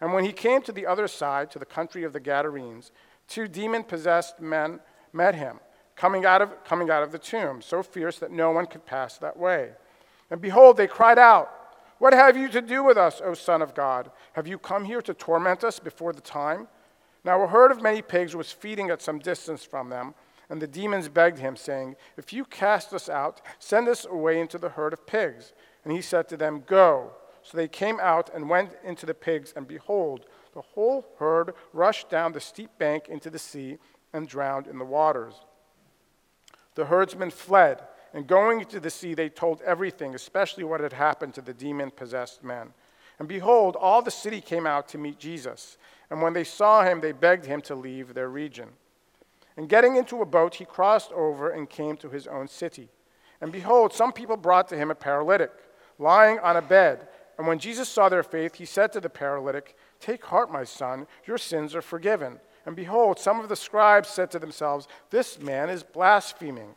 And 0.00 0.12
when 0.12 0.24
he 0.24 0.32
came 0.32 0.62
to 0.62 0.72
the 0.72 0.86
other 0.86 1.08
side, 1.08 1.50
to 1.50 1.58
the 1.58 1.64
country 1.64 2.04
of 2.04 2.12
the 2.12 2.20
Gadarenes, 2.20 2.92
two 3.26 3.48
demon 3.48 3.82
possessed 3.82 4.40
men 4.40 4.78
met 5.12 5.34
him, 5.34 5.58
coming 5.96 6.24
out, 6.24 6.42
of, 6.42 6.62
coming 6.64 6.90
out 6.90 7.02
of 7.02 7.10
the 7.10 7.18
tomb, 7.18 7.60
so 7.60 7.82
fierce 7.82 8.20
that 8.20 8.30
no 8.30 8.52
one 8.52 8.66
could 8.66 8.86
pass 8.86 9.18
that 9.18 9.36
way. 9.36 9.72
And 10.30 10.40
behold, 10.40 10.76
they 10.76 10.86
cried 10.86 11.18
out, 11.18 11.63
What 12.04 12.12
have 12.12 12.36
you 12.36 12.50
to 12.50 12.60
do 12.60 12.84
with 12.84 12.98
us, 12.98 13.22
O 13.24 13.32
Son 13.32 13.62
of 13.62 13.74
God? 13.74 14.10
Have 14.34 14.46
you 14.46 14.58
come 14.58 14.84
here 14.84 15.00
to 15.00 15.14
torment 15.14 15.64
us 15.64 15.78
before 15.78 16.12
the 16.12 16.20
time? 16.20 16.68
Now 17.24 17.40
a 17.40 17.46
herd 17.46 17.70
of 17.70 17.80
many 17.80 18.02
pigs 18.02 18.36
was 18.36 18.52
feeding 18.52 18.90
at 18.90 19.00
some 19.00 19.18
distance 19.18 19.64
from 19.64 19.88
them, 19.88 20.12
and 20.50 20.60
the 20.60 20.66
demons 20.66 21.08
begged 21.08 21.38
him, 21.38 21.56
saying, 21.56 21.96
If 22.18 22.30
you 22.30 22.44
cast 22.44 22.92
us 22.92 23.08
out, 23.08 23.40
send 23.58 23.88
us 23.88 24.04
away 24.04 24.38
into 24.38 24.58
the 24.58 24.68
herd 24.68 24.92
of 24.92 25.06
pigs. 25.06 25.54
And 25.82 25.94
he 25.94 26.02
said 26.02 26.28
to 26.28 26.36
them, 26.36 26.62
Go. 26.66 27.12
So 27.42 27.56
they 27.56 27.68
came 27.68 27.98
out 28.00 28.28
and 28.34 28.50
went 28.50 28.76
into 28.84 29.06
the 29.06 29.14
pigs, 29.14 29.54
and 29.56 29.66
behold, 29.66 30.26
the 30.52 30.60
whole 30.60 31.06
herd 31.18 31.54
rushed 31.72 32.10
down 32.10 32.32
the 32.32 32.38
steep 32.38 32.76
bank 32.76 33.08
into 33.08 33.30
the 33.30 33.38
sea 33.38 33.78
and 34.12 34.28
drowned 34.28 34.66
in 34.66 34.76
the 34.76 34.84
waters. 34.84 35.36
The 36.74 36.84
herdsmen 36.84 37.30
fled, 37.30 37.80
and 38.14 38.28
going 38.28 38.60
into 38.60 38.78
the 38.78 38.90
sea, 38.90 39.12
they 39.12 39.28
told 39.28 39.60
everything, 39.62 40.14
especially 40.14 40.62
what 40.62 40.80
had 40.80 40.92
happened 40.92 41.34
to 41.34 41.42
the 41.42 41.52
demon 41.52 41.90
possessed 41.90 42.44
men. 42.44 42.72
And 43.18 43.26
behold, 43.26 43.76
all 43.76 44.02
the 44.02 44.10
city 44.10 44.40
came 44.40 44.66
out 44.66 44.88
to 44.90 44.98
meet 44.98 45.18
Jesus. 45.18 45.76
And 46.10 46.22
when 46.22 46.32
they 46.32 46.44
saw 46.44 46.84
him, 46.84 47.00
they 47.00 47.10
begged 47.10 47.44
him 47.44 47.60
to 47.62 47.74
leave 47.74 48.14
their 48.14 48.28
region. 48.28 48.68
And 49.56 49.68
getting 49.68 49.96
into 49.96 50.22
a 50.22 50.26
boat, 50.26 50.54
he 50.54 50.64
crossed 50.64 51.10
over 51.12 51.50
and 51.50 51.68
came 51.68 51.96
to 51.98 52.08
his 52.08 52.28
own 52.28 52.46
city. 52.46 52.88
And 53.40 53.50
behold, 53.50 53.92
some 53.92 54.12
people 54.12 54.36
brought 54.36 54.68
to 54.68 54.76
him 54.76 54.92
a 54.92 54.96
paralytic, 54.96 55.50
lying 55.98 56.38
on 56.38 56.56
a 56.56 56.62
bed. 56.62 57.08
And 57.36 57.48
when 57.48 57.58
Jesus 57.58 57.88
saw 57.88 58.08
their 58.08 58.22
faith, 58.22 58.54
he 58.54 58.64
said 58.64 58.92
to 58.92 59.00
the 59.00 59.10
paralytic, 59.10 59.76
Take 59.98 60.24
heart, 60.26 60.52
my 60.52 60.62
son, 60.62 61.08
your 61.26 61.38
sins 61.38 61.74
are 61.74 61.82
forgiven. 61.82 62.38
And 62.64 62.76
behold, 62.76 63.18
some 63.18 63.40
of 63.40 63.48
the 63.48 63.56
scribes 63.56 64.08
said 64.08 64.30
to 64.30 64.38
themselves, 64.38 64.86
This 65.10 65.40
man 65.40 65.68
is 65.68 65.82
blaspheming. 65.82 66.76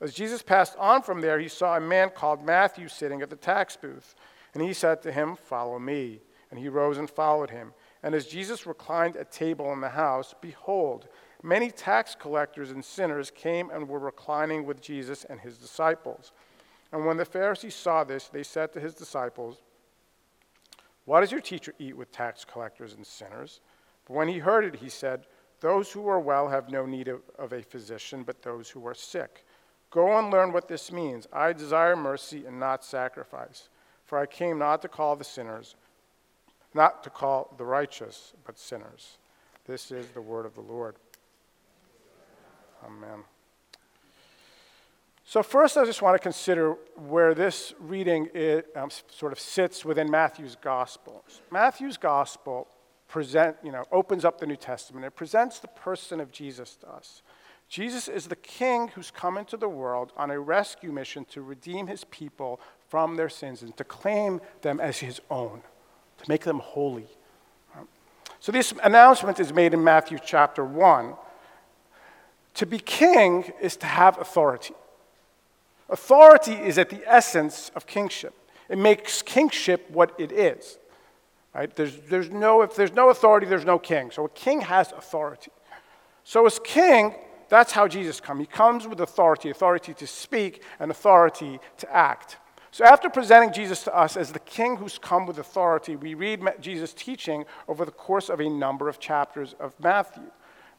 As 0.00 0.14
Jesus 0.14 0.42
passed 0.42 0.76
on 0.78 1.02
from 1.02 1.20
there, 1.20 1.38
he 1.38 1.48
saw 1.48 1.76
a 1.76 1.80
man 1.80 2.10
called 2.10 2.44
Matthew 2.44 2.88
sitting 2.88 3.22
at 3.22 3.30
the 3.30 3.36
tax 3.36 3.76
booth. 3.76 4.14
And 4.54 4.62
he 4.62 4.72
said 4.72 5.02
to 5.02 5.12
him, 5.12 5.36
Follow 5.36 5.78
me. 5.78 6.20
And 6.50 6.58
he 6.58 6.68
rose 6.68 6.98
and 6.98 7.10
followed 7.10 7.50
him. 7.50 7.74
And 8.02 8.14
as 8.14 8.26
Jesus 8.26 8.66
reclined 8.66 9.16
at 9.16 9.30
table 9.30 9.72
in 9.72 9.80
the 9.80 9.90
house, 9.90 10.34
behold, 10.40 11.08
many 11.42 11.70
tax 11.70 12.16
collectors 12.18 12.70
and 12.70 12.82
sinners 12.82 13.30
came 13.30 13.70
and 13.70 13.86
were 13.86 13.98
reclining 13.98 14.64
with 14.64 14.80
Jesus 14.80 15.24
and 15.24 15.40
his 15.40 15.58
disciples. 15.58 16.32
And 16.90 17.04
when 17.04 17.18
the 17.18 17.26
Pharisees 17.26 17.74
saw 17.74 18.04
this, 18.04 18.28
they 18.28 18.42
said 18.42 18.72
to 18.72 18.80
his 18.80 18.94
disciples, 18.94 19.58
why 21.08 21.20
does 21.20 21.32
your 21.32 21.40
teacher 21.40 21.72
eat 21.78 21.96
with 21.96 22.12
tax 22.12 22.44
collectors 22.44 22.92
and 22.92 23.06
sinners? 23.06 23.62
But 24.06 24.12
when 24.12 24.28
he 24.28 24.40
heard 24.40 24.66
it, 24.66 24.76
he 24.76 24.90
said, 24.90 25.24
Those 25.60 25.90
who 25.90 26.06
are 26.06 26.20
well 26.20 26.48
have 26.48 26.68
no 26.68 26.84
need 26.84 27.08
of, 27.08 27.22
of 27.38 27.54
a 27.54 27.62
physician, 27.62 28.24
but 28.24 28.42
those 28.42 28.68
who 28.68 28.86
are 28.86 28.92
sick. 28.92 29.46
Go 29.90 30.18
and 30.18 30.30
learn 30.30 30.52
what 30.52 30.68
this 30.68 30.92
means. 30.92 31.26
I 31.32 31.52
desire 31.52 31.96
mercy 31.96 32.44
and 32.46 32.60
not 32.60 32.84
sacrifice. 32.84 33.68
For 34.04 34.18
I 34.18 34.26
came 34.26 34.58
not 34.58 34.82
to 34.82 34.88
call 34.88 35.16
the 35.16 35.24
sinners, 35.24 35.76
not 36.74 37.02
to 37.04 37.10
call 37.10 37.54
the 37.58 37.64
righteous, 37.64 38.32
but 38.44 38.58
sinners. 38.58 39.18
This 39.66 39.90
is 39.90 40.06
the 40.08 40.22
word 40.22 40.46
of 40.46 40.54
the 40.54 40.62
Lord. 40.62 40.96
Amen. 42.84 43.24
So, 45.24 45.42
first, 45.42 45.76
I 45.76 45.84
just 45.84 46.00
want 46.00 46.14
to 46.14 46.18
consider 46.18 46.72
where 46.96 47.34
this 47.34 47.74
reading 47.78 48.30
it, 48.32 48.68
um, 48.74 48.88
sort 49.10 49.32
of 49.32 49.38
sits 49.38 49.84
within 49.84 50.10
Matthew's 50.10 50.56
gospel. 50.56 51.22
Matthew's 51.50 51.98
gospel 51.98 52.66
present, 53.08 53.56
you 53.62 53.70
know, 53.70 53.84
opens 53.92 54.24
up 54.24 54.40
the 54.40 54.46
New 54.46 54.56
Testament. 54.56 55.04
It 55.04 55.16
presents 55.16 55.58
the 55.58 55.68
person 55.68 56.18
of 56.18 56.32
Jesus 56.32 56.76
to 56.76 56.88
us. 56.88 57.22
Jesus 57.68 58.08
is 58.08 58.26
the 58.26 58.36
king 58.36 58.88
who's 58.88 59.10
come 59.10 59.36
into 59.36 59.56
the 59.56 59.68
world 59.68 60.12
on 60.16 60.30
a 60.30 60.40
rescue 60.40 60.90
mission 60.90 61.26
to 61.26 61.42
redeem 61.42 61.86
his 61.86 62.04
people 62.04 62.60
from 62.88 63.16
their 63.16 63.28
sins 63.28 63.62
and 63.62 63.76
to 63.76 63.84
claim 63.84 64.40
them 64.62 64.80
as 64.80 64.98
his 64.98 65.20
own, 65.30 65.60
to 66.18 66.28
make 66.28 66.44
them 66.44 66.60
holy. 66.60 67.06
So, 68.40 68.52
this 68.52 68.72
announcement 68.82 69.40
is 69.40 69.52
made 69.52 69.74
in 69.74 69.82
Matthew 69.82 70.18
chapter 70.24 70.64
1. 70.64 71.14
To 72.54 72.66
be 72.66 72.78
king 72.78 73.52
is 73.60 73.76
to 73.78 73.86
have 73.86 74.18
authority. 74.18 74.74
Authority 75.90 76.52
is 76.52 76.78
at 76.78 76.88
the 76.90 77.02
essence 77.06 77.70
of 77.74 77.86
kingship. 77.86 78.34
It 78.68 78.78
makes 78.78 79.22
kingship 79.22 79.90
what 79.90 80.14
it 80.18 80.32
is. 80.32 80.78
Right? 81.54 81.74
There's, 81.74 81.96
there's 82.08 82.30
no, 82.30 82.62
if 82.62 82.76
there's 82.76 82.92
no 82.92 83.10
authority, 83.10 83.46
there's 83.46 83.64
no 83.64 83.78
king. 83.78 84.10
So 84.10 84.26
a 84.26 84.28
king 84.28 84.60
has 84.60 84.92
authority. 84.92 85.50
So 86.24 86.46
as 86.46 86.60
king, 86.62 87.14
that's 87.48 87.72
how 87.72 87.88
Jesus 87.88 88.20
comes. 88.20 88.40
He 88.40 88.46
comes 88.46 88.86
with 88.86 89.00
authority, 89.00 89.50
authority 89.50 89.94
to 89.94 90.06
speak 90.06 90.62
and 90.78 90.90
authority 90.90 91.60
to 91.78 91.94
act. 91.94 92.36
So 92.70 92.84
after 92.84 93.08
presenting 93.08 93.52
Jesus 93.52 93.82
to 93.84 93.96
us 93.96 94.16
as 94.16 94.32
the 94.32 94.38
king 94.40 94.76
who's 94.76 94.98
come 94.98 95.26
with 95.26 95.38
authority, 95.38 95.96
we 95.96 96.14
read 96.14 96.42
Jesus' 96.60 96.92
teaching 96.92 97.44
over 97.66 97.84
the 97.84 97.90
course 97.90 98.28
of 98.28 98.40
a 98.40 98.48
number 98.48 98.88
of 98.88 99.00
chapters 99.00 99.54
of 99.58 99.74
Matthew. 99.80 100.30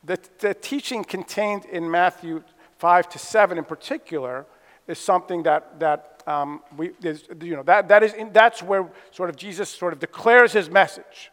The, 0.03 0.19
the 0.39 0.53
teaching 0.53 1.03
contained 1.03 1.65
in 1.65 1.89
Matthew 1.89 2.43
5 2.77 3.09
to 3.09 3.19
7 3.19 3.57
in 3.57 3.65
particular 3.65 4.45
is 4.87 4.99
something 4.99 5.43
that, 5.43 5.79
that 5.79 6.23
um, 6.25 6.61
we, 6.77 6.91
you 7.01 7.55
know, 7.55 7.63
that, 7.63 7.87
that 7.89 8.03
is 8.03 8.13
in, 8.13 8.31
that's 8.31 8.63
where 8.63 8.87
sort 9.11 9.29
of 9.29 9.35
Jesus 9.35 9.69
sort 9.69 9.93
of 9.93 9.99
declares 9.99 10.53
his 10.53 10.69
message. 10.69 11.31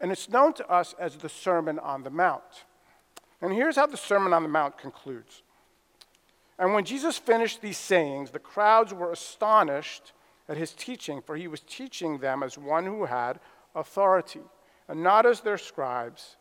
And 0.00 0.10
it's 0.10 0.28
known 0.28 0.52
to 0.54 0.68
us 0.68 0.94
as 0.98 1.16
the 1.16 1.28
Sermon 1.28 1.78
on 1.78 2.02
the 2.02 2.10
Mount. 2.10 2.42
And 3.42 3.52
here's 3.52 3.76
how 3.76 3.86
the 3.86 3.96
Sermon 3.96 4.32
on 4.32 4.42
the 4.42 4.48
Mount 4.48 4.76
concludes. 4.78 5.42
And 6.58 6.74
when 6.74 6.84
Jesus 6.84 7.16
finished 7.16 7.62
these 7.62 7.78
sayings, 7.78 8.30
the 8.30 8.38
crowds 8.38 8.92
were 8.92 9.12
astonished 9.12 10.12
at 10.48 10.58
his 10.58 10.72
teaching, 10.72 11.22
for 11.22 11.36
he 11.36 11.48
was 11.48 11.60
teaching 11.60 12.18
them 12.18 12.42
as 12.42 12.58
one 12.58 12.84
who 12.84 13.06
had 13.06 13.40
authority, 13.74 14.42
and 14.88 15.02
not 15.02 15.24
as 15.24 15.40
their 15.40 15.56
scribes. 15.56 16.36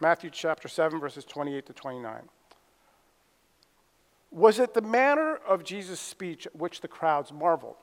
Matthew 0.00 0.30
chapter 0.30 0.68
7, 0.68 1.00
verses 1.00 1.24
28 1.24 1.66
to 1.66 1.72
29. 1.72 2.28
Was 4.30 4.58
it 4.58 4.74
the 4.74 4.82
manner 4.82 5.36
of 5.36 5.64
Jesus' 5.64 6.00
speech 6.00 6.46
at 6.46 6.54
which 6.54 6.80
the 6.80 6.88
crowds 6.88 7.32
marveled? 7.32 7.76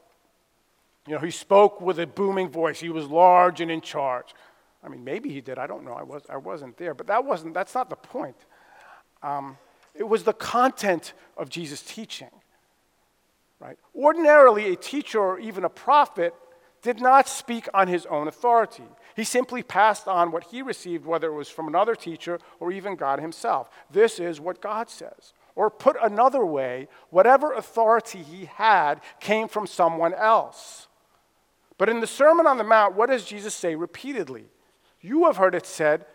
You 1.08 1.16
know, 1.16 1.20
he 1.20 1.32
spoke 1.32 1.82
with 1.82 2.00
a 2.00 2.06
booming 2.06 2.50
voice. 2.50 2.80
He 2.80 2.90
was 2.90 3.08
large 3.08 3.62
and 3.62 3.72
in 3.72 3.82
charge. 3.82 4.36
I 4.84 4.90
mean, 4.90 5.04
maybe 5.04 5.30
he 5.30 5.42
did. 5.42 5.60
I 5.60 5.68
don't 5.68 5.84
know. 5.84 5.94
I, 5.94 6.04
was, 6.04 6.24
I 6.30 6.38
wasn't 6.38 6.78
there. 6.78 6.94
But 6.94 7.08
that 7.08 7.24
wasn't, 7.24 7.54
that's 7.54 7.76
not 7.76 7.90
the 7.90 7.96
point. 7.96 8.38
Um, 9.22 9.58
it 9.94 10.04
was 10.04 10.24
the 10.24 10.34
content 10.34 11.14
of 11.38 11.50
Jesus' 11.50 11.82
teaching. 11.82 12.32
Right? 13.60 13.78
Ordinarily, 13.96 14.74
a 14.74 14.76
teacher 14.76 15.20
or 15.20 15.40
even 15.40 15.64
a 15.64 15.70
prophet 15.70 16.34
did 16.82 17.00
not 17.00 17.28
speak 17.28 17.68
on 17.74 17.88
his 17.88 18.08
own 18.08 18.28
authority. 18.28 18.84
He 19.16 19.24
simply 19.24 19.62
passed 19.62 20.08
on 20.08 20.32
what 20.32 20.46
he 20.46 20.64
received, 20.64 21.06
whether 21.06 21.28
it 21.28 21.36
was 21.36 21.50
from 21.50 21.68
another 21.68 21.94
teacher 21.94 22.40
or 22.60 22.72
even 22.72 22.96
God 22.96 23.20
himself. 23.20 23.70
This 23.92 24.20
is 24.20 24.40
what 24.40 24.62
God 24.62 24.90
says. 24.90 25.34
Or 25.54 25.70
put 25.70 25.96
another 26.02 26.44
way, 26.44 26.88
whatever 27.10 27.54
authority 27.54 28.24
he 28.24 28.46
had 28.46 29.02
came 29.20 29.48
from 29.48 29.68
someone 29.68 30.14
else. 30.14 30.88
But 31.78 31.90
in 31.90 32.00
the 32.00 32.08
Sermon 32.08 32.48
on 32.48 32.58
the 32.58 32.64
Mount, 32.64 32.96
what 32.96 33.10
does 33.10 33.26
Jesus 33.26 33.54
say 33.54 33.76
repeatedly? 33.76 34.46
You 35.02 35.26
have 35.26 35.38
heard 35.38 35.56
it 35.56 35.66
said, 35.66 36.06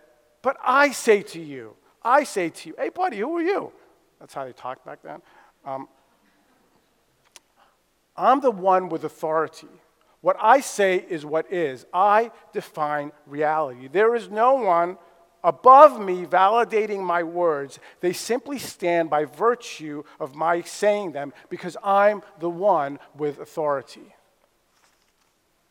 but 0.43 0.57
I 0.65 0.93
say 0.93 1.23
to 1.23 1.41
you, 1.41 1.75
I 2.03 2.25
say 2.25 2.51
to 2.51 2.69
you, 2.69 2.75
hey, 2.79 2.89
buddy, 2.91 3.19
who 3.19 3.37
are 3.37 3.43
you? 3.43 3.73
That's 4.21 4.33
how 4.33 4.45
they 4.45 4.53
talked 4.53 4.87
back 4.87 5.03
then. 5.03 5.21
Um, 5.65 5.89
I'm 8.17 8.41
the 8.41 8.51
one 8.51 8.89
with 8.89 9.05
authority. 9.05 9.69
What 10.21 10.37
I 10.41 10.61
say 10.61 11.05
is 11.09 11.27
what 11.27 11.53
is. 11.53 11.85
I 11.93 12.31
define 12.53 13.13
reality. 13.27 13.89
There 13.89 14.15
is 14.15 14.31
no 14.31 14.55
one 14.55 14.99
above 15.45 16.01
me 16.01 16.25
validating 16.25 17.01
my 17.01 17.23
words. 17.23 17.79
They 18.01 18.13
simply 18.13 18.59
stand 18.59 19.11
by 19.11 19.25
virtue 19.25 20.03
of 20.19 20.35
my 20.35 20.63
saying 20.63 21.13
them 21.13 21.33
because 21.49 21.77
I'm 21.85 22.23
the 22.41 22.51
one 22.51 22.99
with 23.17 23.39
authority. 23.39 24.15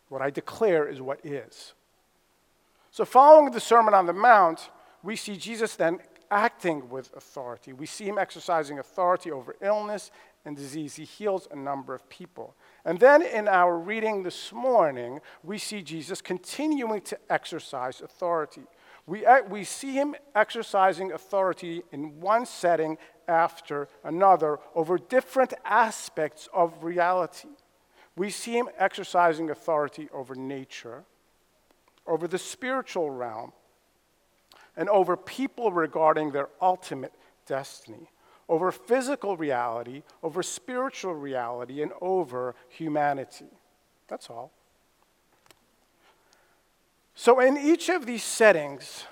What 0.07 0.21
I 0.21 0.29
declare 0.29 0.87
is 0.87 1.01
what 1.01 1.25
is. 1.25 1.73
So, 2.95 3.03
following 3.03 3.51
the 3.51 3.59
Sermon 3.59 3.93
on 3.93 4.05
the 4.05 4.13
Mount, 4.13 4.69
we 5.03 5.17
see 5.17 5.35
Jesus 5.35 5.75
then 5.75 5.99
acting 6.31 6.87
with 6.87 7.13
authority. 7.13 7.73
We 7.73 7.87
see 7.87 8.05
him 8.05 8.17
exercising 8.17 8.79
authority 8.79 9.31
over 9.31 9.53
illness 9.59 10.11
and 10.45 10.55
disease. 10.55 10.95
He 10.95 11.03
heals 11.03 11.45
a 11.51 11.57
number 11.57 11.93
of 11.93 12.07
people. 12.07 12.55
And 12.85 12.97
then 12.97 13.21
in 13.21 13.49
our 13.49 13.77
reading 13.77 14.23
this 14.23 14.53
morning, 14.53 15.19
we 15.43 15.57
see 15.57 15.81
Jesus 15.81 16.21
continuing 16.21 17.01
to 17.01 17.19
exercise 17.29 17.99
authority. 17.99 18.63
We, 19.05 19.25
uh, 19.25 19.41
we 19.41 19.65
see 19.65 19.95
him 19.95 20.15
exercising 20.33 21.11
authority 21.11 21.83
in 21.91 22.21
one 22.21 22.45
setting 22.45 22.97
after 23.27 23.89
another 24.05 24.57
over 24.73 24.97
different 24.97 25.53
aspects 25.65 26.47
of 26.53 26.81
reality. 26.81 27.49
We 28.15 28.29
see 28.29 28.53
him 28.53 28.69
exercising 28.77 29.49
authority 29.49 30.07
over 30.13 30.33
nature, 30.33 31.03
over 32.07 32.27
the 32.27 32.37
spiritual 32.37 33.09
realm, 33.09 33.51
and 34.77 34.89
over 34.89 35.15
people 35.15 35.71
regarding 35.71 36.31
their 36.31 36.49
ultimate 36.61 37.13
destiny, 37.45 38.09
over 38.47 38.71
physical 38.71 39.37
reality, 39.37 40.03
over 40.21 40.43
spiritual 40.43 41.13
reality, 41.13 41.81
and 41.81 41.91
over 42.01 42.55
humanity. 42.69 43.45
That's 44.07 44.29
all. 44.29 44.51
So, 47.15 47.39
in 47.39 47.57
each 47.57 47.89
of 47.89 48.05
these 48.05 48.23
settings, 48.23 49.05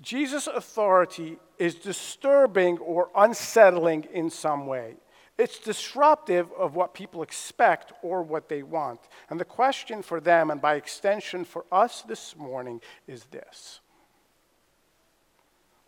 Jesus' 0.00 0.46
authority 0.46 1.38
is 1.58 1.74
disturbing 1.76 2.78
or 2.78 3.10
unsettling 3.14 4.08
in 4.12 4.30
some 4.30 4.66
way. 4.66 4.94
It's 5.40 5.58
disruptive 5.58 6.52
of 6.52 6.74
what 6.74 6.92
people 6.92 7.22
expect 7.22 7.94
or 8.02 8.22
what 8.22 8.50
they 8.50 8.62
want. 8.62 9.00
And 9.30 9.40
the 9.40 9.46
question 9.46 10.02
for 10.02 10.20
them, 10.20 10.50
and 10.50 10.60
by 10.60 10.74
extension 10.74 11.46
for 11.46 11.64
us 11.72 12.02
this 12.02 12.36
morning, 12.36 12.82
is 13.06 13.24
this 13.30 13.80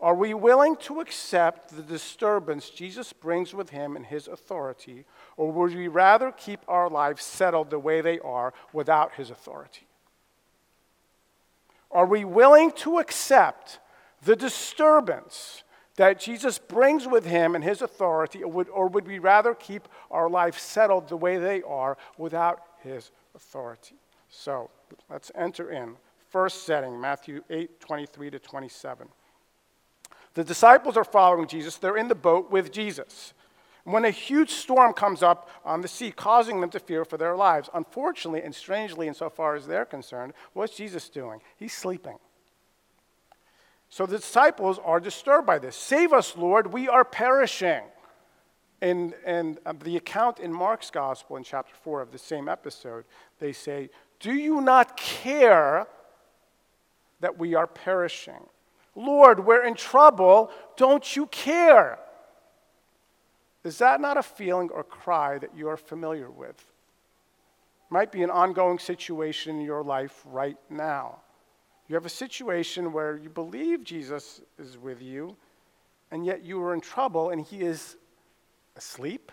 Are 0.01 0.15
we 0.15 0.33
willing 0.33 0.75
to 0.77 1.01
accept 1.01 1.69
the 1.75 1.83
disturbance 1.83 2.71
Jesus 2.71 3.13
brings 3.13 3.53
with 3.53 3.69
him 3.69 3.95
and 3.95 4.07
his 4.07 4.27
authority, 4.27 5.05
or 5.37 5.51
would 5.51 5.75
we 5.75 5.87
rather 5.87 6.31
keep 6.31 6.61
our 6.67 6.89
lives 6.89 7.23
settled 7.23 7.69
the 7.69 7.77
way 7.77 8.01
they 8.01 8.17
are 8.21 8.55
without 8.73 9.13
his 9.13 9.29
authority? 9.29 9.85
Are 11.91 12.07
we 12.07 12.25
willing 12.25 12.71
to 12.77 12.97
accept 12.97 13.77
the 14.23 14.35
disturbance 14.35 15.62
that 15.95 16.19
Jesus 16.19 16.57
brings 16.57 17.07
with 17.07 17.25
him 17.25 17.55
and 17.55 17.63
his 17.63 17.81
authority, 17.81 18.43
or 18.43 18.51
would, 18.51 18.69
or 18.69 18.87
would 18.87 19.07
we 19.07 19.19
rather 19.19 19.53
keep 19.53 19.87
our 20.09 20.29
life 20.29 20.57
settled 20.57 21.07
the 21.07 21.17
way 21.17 21.37
they 21.37 21.61
are 21.63 21.97
without 22.17 22.61
his 22.81 23.11
authority? 23.35 23.95
So 24.29 24.69
let's 25.09 25.31
enter 25.35 25.71
in. 25.71 25.95
First 26.29 26.65
setting, 26.65 26.99
Matthew 26.99 27.43
8 27.49 27.79
23 27.79 28.31
to 28.31 28.39
27. 28.39 29.07
The 30.33 30.43
disciples 30.43 30.97
are 30.97 31.03
following 31.03 31.47
Jesus. 31.47 31.77
They're 31.77 31.97
in 31.97 32.07
the 32.07 32.15
boat 32.15 32.49
with 32.49 32.71
Jesus 32.71 33.33
when 33.83 34.05
a 34.05 34.11
huge 34.11 34.49
storm 34.49 34.93
comes 34.93 35.21
up 35.21 35.49
on 35.65 35.81
the 35.81 35.87
sea, 35.87 36.11
causing 36.11 36.61
them 36.61 36.69
to 36.69 36.79
fear 36.79 37.03
for 37.03 37.17
their 37.17 37.35
lives. 37.35 37.69
Unfortunately 37.73 38.41
and 38.41 38.55
strangely, 38.55 39.07
insofar 39.07 39.55
as 39.55 39.67
they're 39.67 39.85
concerned, 39.85 40.33
what's 40.53 40.77
Jesus 40.77 41.09
doing? 41.09 41.41
He's 41.57 41.73
sleeping. 41.73 42.17
So 43.93 44.07
the 44.07 44.17
disciples 44.17 44.79
are 44.83 44.99
disturbed 44.99 45.45
by 45.45 45.59
this. 45.59 45.75
Save 45.75 46.13
us, 46.13 46.35
Lord, 46.35 46.73
we 46.73 46.89
are 46.89 47.05
perishing. 47.05 47.83
And, 48.81 49.13
and 49.23 49.59
uh, 49.67 49.73
the 49.83 49.97
account 49.97 50.39
in 50.39 50.51
Mark's 50.51 50.89
gospel 50.89 51.37
in 51.37 51.43
chapter 51.43 51.75
4 51.83 52.01
of 52.01 52.11
the 52.11 52.17
same 52.17 52.49
episode, 52.49 53.05
they 53.37 53.53
say, 53.53 53.91
Do 54.19 54.33
you 54.33 54.61
not 54.61 54.97
care 54.97 55.85
that 57.19 57.37
we 57.37 57.53
are 57.53 57.67
perishing? 57.67 58.47
Lord, 58.95 59.45
we're 59.45 59.63
in 59.63 59.75
trouble. 59.75 60.49
Don't 60.75 61.15
you 61.15 61.27
care? 61.27 61.99
Is 63.63 63.77
that 63.77 64.01
not 64.01 64.17
a 64.17 64.23
feeling 64.23 64.71
or 64.71 64.83
cry 64.83 65.37
that 65.37 65.55
you 65.55 65.69
are 65.69 65.77
familiar 65.77 66.31
with? 66.31 66.59
Might 67.91 68.11
be 68.11 68.23
an 68.23 68.31
ongoing 68.31 68.79
situation 68.79 69.57
in 69.57 69.61
your 69.61 69.83
life 69.83 70.19
right 70.25 70.57
now. 70.67 71.19
You 71.87 71.95
have 71.95 72.05
a 72.05 72.09
situation 72.09 72.93
where 72.93 73.17
you 73.17 73.29
believe 73.29 73.83
Jesus 73.83 74.41
is 74.57 74.77
with 74.77 75.01
you, 75.01 75.35
and 76.11 76.25
yet 76.25 76.43
you 76.43 76.61
are 76.61 76.73
in 76.73 76.81
trouble 76.81 77.29
and 77.29 77.41
he 77.41 77.61
is 77.61 77.97
asleep. 78.75 79.31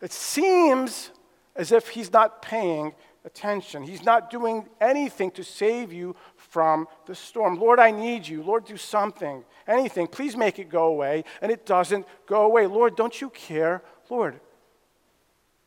It 0.00 0.12
seems 0.12 1.10
as 1.56 1.72
if 1.72 1.88
he's 1.88 2.12
not 2.12 2.42
paying 2.42 2.94
attention. 3.24 3.82
He's 3.82 4.02
not 4.02 4.30
doing 4.30 4.68
anything 4.80 5.30
to 5.32 5.44
save 5.44 5.92
you 5.92 6.16
from 6.36 6.88
the 7.06 7.14
storm. 7.14 7.58
Lord, 7.58 7.78
I 7.78 7.90
need 7.90 8.26
you. 8.26 8.42
Lord, 8.42 8.64
do 8.64 8.76
something, 8.76 9.44
anything. 9.66 10.06
Please 10.06 10.36
make 10.36 10.58
it 10.58 10.68
go 10.68 10.84
away. 10.84 11.24
And 11.42 11.52
it 11.52 11.66
doesn't 11.66 12.06
go 12.26 12.42
away. 12.42 12.66
Lord, 12.66 12.96
don't 12.96 13.20
you 13.20 13.30
care? 13.30 13.82
Lord, 14.08 14.40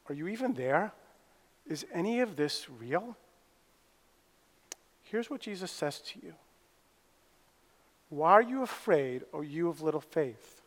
are 0.09 0.15
you 0.15 0.27
even 0.27 0.53
there? 0.53 0.93
Is 1.67 1.85
any 1.93 2.19
of 2.19 2.35
this 2.35 2.67
real? 2.69 3.15
Here's 5.13 5.29
what 5.29 5.41
Jesus 5.41 5.69
says 5.69 5.99
to 5.99 6.19
you 6.23 6.33
Why 8.09 8.31
are 8.31 8.41
you 8.41 8.63
afraid, 8.63 9.21
O 9.31 9.41
you 9.41 9.69
of 9.69 9.83
little 9.83 10.01
faith? 10.01 10.63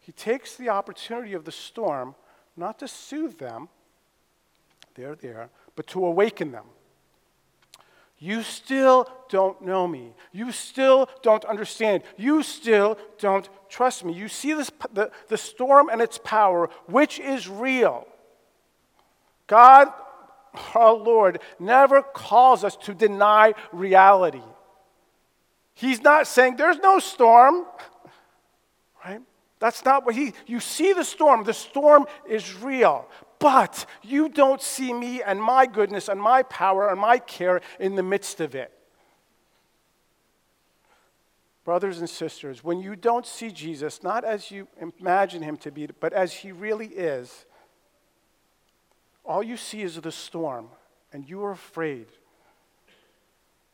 He 0.00 0.10
takes 0.10 0.56
the 0.56 0.70
opportunity 0.70 1.34
of 1.34 1.44
the 1.44 1.52
storm 1.52 2.16
not 2.56 2.80
to 2.80 2.88
soothe 2.88 3.38
them, 3.38 3.68
they're 4.96 5.14
there, 5.14 5.48
but 5.76 5.86
to 5.86 6.04
awaken 6.04 6.50
them. 6.50 6.64
You 8.18 8.42
still 8.42 9.08
don't 9.28 9.62
know 9.62 9.86
me. 9.86 10.12
You 10.32 10.50
still 10.50 11.08
don't 11.22 11.44
understand. 11.44 12.02
You 12.16 12.42
still 12.42 12.98
don't 13.20 13.48
trust 13.68 14.04
me. 14.04 14.12
You 14.12 14.26
see 14.26 14.54
this, 14.54 14.72
the, 14.92 15.12
the 15.28 15.38
storm 15.38 15.88
and 15.88 16.02
its 16.02 16.18
power, 16.18 16.68
which 16.86 17.20
is 17.20 17.48
real. 17.48 18.08
God, 19.46 19.92
our 20.74 20.94
Lord, 20.94 21.40
never 21.58 22.02
calls 22.02 22.64
us 22.64 22.76
to 22.76 22.94
deny 22.94 23.54
reality. 23.72 24.42
He's 25.74 26.02
not 26.02 26.26
saying 26.26 26.56
there's 26.56 26.78
no 26.78 26.98
storm, 26.98 27.64
right? 29.04 29.20
That's 29.58 29.84
not 29.84 30.04
what 30.04 30.14
he, 30.14 30.32
you 30.46 30.60
see 30.60 30.92
the 30.92 31.04
storm. 31.04 31.44
The 31.44 31.54
storm 31.54 32.06
is 32.28 32.54
real 32.56 33.08
but 33.40 33.86
you 34.02 34.28
don't 34.28 34.62
see 34.62 34.92
me 34.92 35.22
and 35.22 35.42
my 35.42 35.66
goodness 35.66 36.08
and 36.08 36.20
my 36.20 36.44
power 36.44 36.88
and 36.88 37.00
my 37.00 37.18
care 37.18 37.60
in 37.80 37.96
the 37.96 38.02
midst 38.02 38.40
of 38.40 38.54
it. 38.54 38.70
Brothers 41.64 41.98
and 41.98 42.08
sisters, 42.08 42.62
when 42.62 42.80
you 42.80 42.94
don't 42.96 43.26
see 43.26 43.50
Jesus, 43.50 44.02
not 44.02 44.24
as 44.24 44.50
you 44.50 44.68
imagine 44.78 45.42
him 45.42 45.56
to 45.58 45.70
be, 45.70 45.88
but 46.00 46.12
as 46.12 46.32
he 46.32 46.52
really 46.52 46.88
is, 46.88 47.46
all 49.30 49.44
you 49.44 49.56
see 49.56 49.82
is 49.82 49.94
the 49.94 50.10
storm, 50.10 50.66
and 51.12 51.28
you 51.30 51.44
are 51.44 51.52
afraid. 51.52 52.06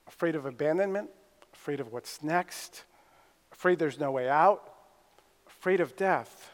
afraid 0.07 0.35
of 0.35 0.45
abandonment, 0.45 1.09
afraid 1.55 1.81
of 1.81 1.91
what's 1.95 2.23
next, 2.23 2.85
afraid 3.51 3.79
there's 3.79 3.99
no 3.99 4.11
way 4.11 4.29
out, 4.29 4.75
afraid 5.47 5.81
of 5.81 5.97
death. 5.97 6.51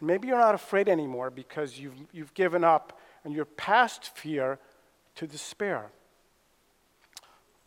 Maybe 0.00 0.26
you're 0.26 0.38
not 0.40 0.56
afraid 0.56 0.88
anymore 0.88 1.30
because 1.30 1.78
you've, 1.78 1.94
you've 2.10 2.34
given 2.34 2.64
up 2.64 2.98
and 3.22 3.32
you're 3.32 3.44
past 3.44 4.16
fear 4.16 4.58
to 5.14 5.28
despair. 5.28 5.92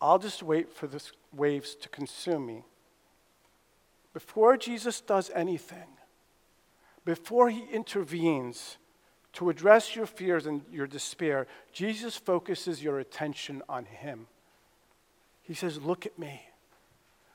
I'll 0.01 0.19
just 0.19 0.43
wait 0.43 0.69
for 0.73 0.87
the 0.87 1.01
waves 1.33 1.75
to 1.75 1.87
consume 1.87 2.45
me. 2.45 2.65
Before 4.13 4.57
Jesus 4.57 4.99
does 4.99 5.31
anything, 5.33 5.95
before 7.05 7.49
he 7.49 7.63
intervenes 7.71 8.77
to 9.37 9.51
address 9.51 9.95
your 9.95 10.07
fears 10.07 10.47
and 10.47 10.63
your 10.71 10.87
despair, 10.87 11.45
Jesus 11.71 12.17
focuses 12.17 12.81
your 12.81 12.97
attention 12.97 13.61
on 13.69 13.85
him. 13.85 14.25
He 15.43 15.53
says, 15.53 15.79
Look 15.79 16.07
at 16.07 16.17
me. 16.17 16.41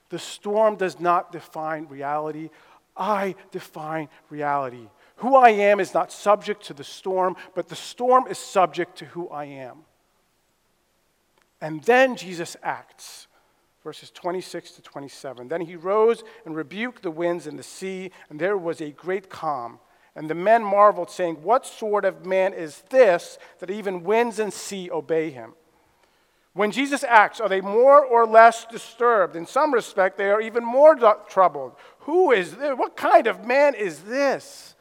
The 0.08 0.18
storm 0.18 0.74
does 0.74 0.98
not 0.98 1.30
define 1.30 1.86
reality. 1.86 2.50
I 2.96 3.36
define 3.52 4.08
reality. 4.30 4.88
Who 5.16 5.36
I 5.36 5.50
am 5.50 5.78
is 5.78 5.94
not 5.94 6.10
subject 6.10 6.64
to 6.64 6.74
the 6.74 6.82
storm, 6.82 7.36
but 7.54 7.68
the 7.68 7.76
storm 7.76 8.26
is 8.26 8.36
subject 8.36 8.98
to 8.98 9.04
who 9.04 9.28
I 9.28 9.44
am. 9.44 9.84
And 11.60 11.84
then 11.84 12.16
Jesus 12.16 12.56
acts. 12.64 13.28
Verses 13.84 14.10
26 14.10 14.72
to 14.72 14.82
27. 14.82 15.46
Then 15.46 15.60
he 15.60 15.76
rose 15.76 16.24
and 16.44 16.56
rebuked 16.56 17.04
the 17.04 17.12
winds 17.12 17.46
and 17.46 17.56
the 17.56 17.62
sea, 17.62 18.10
and 18.28 18.40
there 18.40 18.58
was 18.58 18.80
a 18.80 18.90
great 18.90 19.30
calm. 19.30 19.78
And 20.14 20.29
the 20.29 20.35
men 20.35 20.62
marveled, 20.62 21.11
saying, 21.11 21.37
What 21.42 21.66
sort 21.66 22.05
of 22.05 22.27
man 22.27 22.53
is 22.53 22.83
this 22.90 23.38
that 23.61 23.70
even 23.70 24.05
winds 24.05 24.38
and 24.38 24.53
sea 24.53 24.90
obey 24.90 25.31
him? 25.31 25.55
When 26.55 26.70
Jesus 26.70 27.03
acts, 27.03 27.40
are 27.40 27.48
they 27.48 27.62
more 27.62 28.05
or 28.05 28.27
less 28.27 28.66
disturbed? 28.66 29.37
In 29.37 29.46
some 29.46 29.72
respect, 29.72 30.18
they 30.18 30.31
are 30.31 30.40
even 30.40 30.64
more 30.64 30.94
troubled. 31.29 31.77
Who 32.01 32.31
is 32.31 32.57
this? 32.57 32.77
What 32.77 32.96
kind 32.96 33.27
of 33.27 33.46
man 33.46 33.75
is 33.75 34.01
this? 34.01 34.75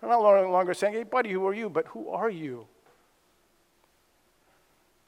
They're 0.00 0.08
not 0.08 0.22
longer 0.22 0.72
saying, 0.72 0.94
Hey, 0.94 1.02
buddy, 1.02 1.32
who 1.32 1.46
are 1.46 1.54
you? 1.54 1.68
But 1.68 1.88
who 1.88 2.08
are 2.08 2.30
you? 2.30 2.66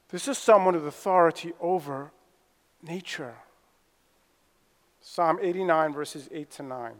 This 0.09 0.27
is 0.27 0.37
someone 0.37 0.75
with 0.75 0.85
authority 0.85 1.53
over 1.59 2.11
nature. 2.83 3.35
Psalm 4.99 5.39
89, 5.41 5.93
verses 5.93 6.29
8 6.31 6.51
to 6.51 6.63
9. 6.63 6.93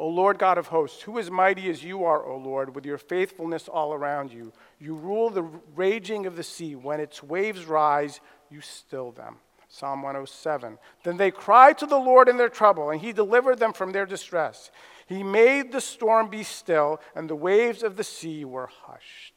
O 0.00 0.08
Lord 0.08 0.38
God 0.38 0.56
of 0.56 0.68
hosts, 0.68 1.02
who 1.02 1.18
is 1.18 1.30
mighty 1.30 1.68
as 1.68 1.84
you 1.84 2.04
are, 2.04 2.24
O 2.24 2.38
Lord, 2.38 2.74
with 2.74 2.86
your 2.86 2.96
faithfulness 2.96 3.68
all 3.68 3.92
around 3.92 4.32
you? 4.32 4.50
You 4.78 4.94
rule 4.94 5.28
the 5.28 5.46
raging 5.76 6.24
of 6.24 6.36
the 6.36 6.42
sea. 6.42 6.74
When 6.74 7.00
its 7.00 7.22
waves 7.22 7.66
rise, 7.66 8.22
you 8.48 8.62
still 8.62 9.12
them. 9.12 9.36
Psalm 9.68 10.00
107. 10.02 10.78
Then 11.04 11.18
they 11.18 11.30
cried 11.30 11.76
to 11.76 11.86
the 11.86 11.98
Lord 11.98 12.30
in 12.30 12.38
their 12.38 12.48
trouble, 12.48 12.88
and 12.88 12.98
he 12.98 13.12
delivered 13.12 13.58
them 13.58 13.74
from 13.74 13.92
their 13.92 14.06
distress. 14.06 14.70
He 15.06 15.22
made 15.22 15.70
the 15.70 15.82
storm 15.82 16.30
be 16.30 16.44
still, 16.44 16.98
and 17.14 17.28
the 17.28 17.36
waves 17.36 17.82
of 17.82 17.96
the 17.96 18.04
sea 18.04 18.46
were 18.46 18.70
hushed. 18.84 19.34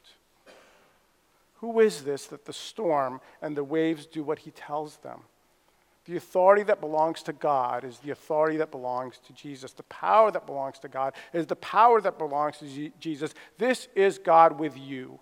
Who 1.56 1.78
is 1.78 2.04
this 2.04 2.24
that 2.28 2.46
the 2.46 2.54
storm 2.54 3.20
and 3.42 3.54
the 3.54 3.64
waves 3.64 4.06
do 4.06 4.24
what 4.24 4.38
he 4.38 4.50
tells 4.50 4.96
them? 4.96 5.24
The 6.06 6.16
authority 6.16 6.62
that 6.64 6.80
belongs 6.80 7.22
to 7.22 7.32
God 7.32 7.82
is 7.82 7.98
the 7.98 8.10
authority 8.10 8.58
that 8.58 8.70
belongs 8.70 9.18
to 9.26 9.32
Jesus. 9.32 9.72
The 9.72 9.84
power 9.84 10.30
that 10.30 10.46
belongs 10.46 10.78
to 10.80 10.88
God 10.88 11.14
is 11.32 11.46
the 11.46 11.56
power 11.56 12.00
that 12.00 12.18
belongs 12.18 12.58
to 12.58 12.90
Jesus. 13.00 13.32
This 13.56 13.88
is 13.94 14.18
God 14.18 14.58
with 14.58 14.76
you. 14.76 15.18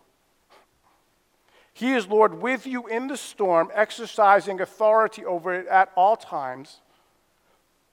He 1.72 1.92
is 1.94 2.06
Lord 2.06 2.42
with 2.42 2.66
you 2.66 2.86
in 2.86 3.06
the 3.06 3.16
storm, 3.16 3.70
exercising 3.72 4.60
authority 4.60 5.24
over 5.24 5.54
it 5.54 5.66
at 5.68 5.90
all 5.96 6.16
times, 6.16 6.80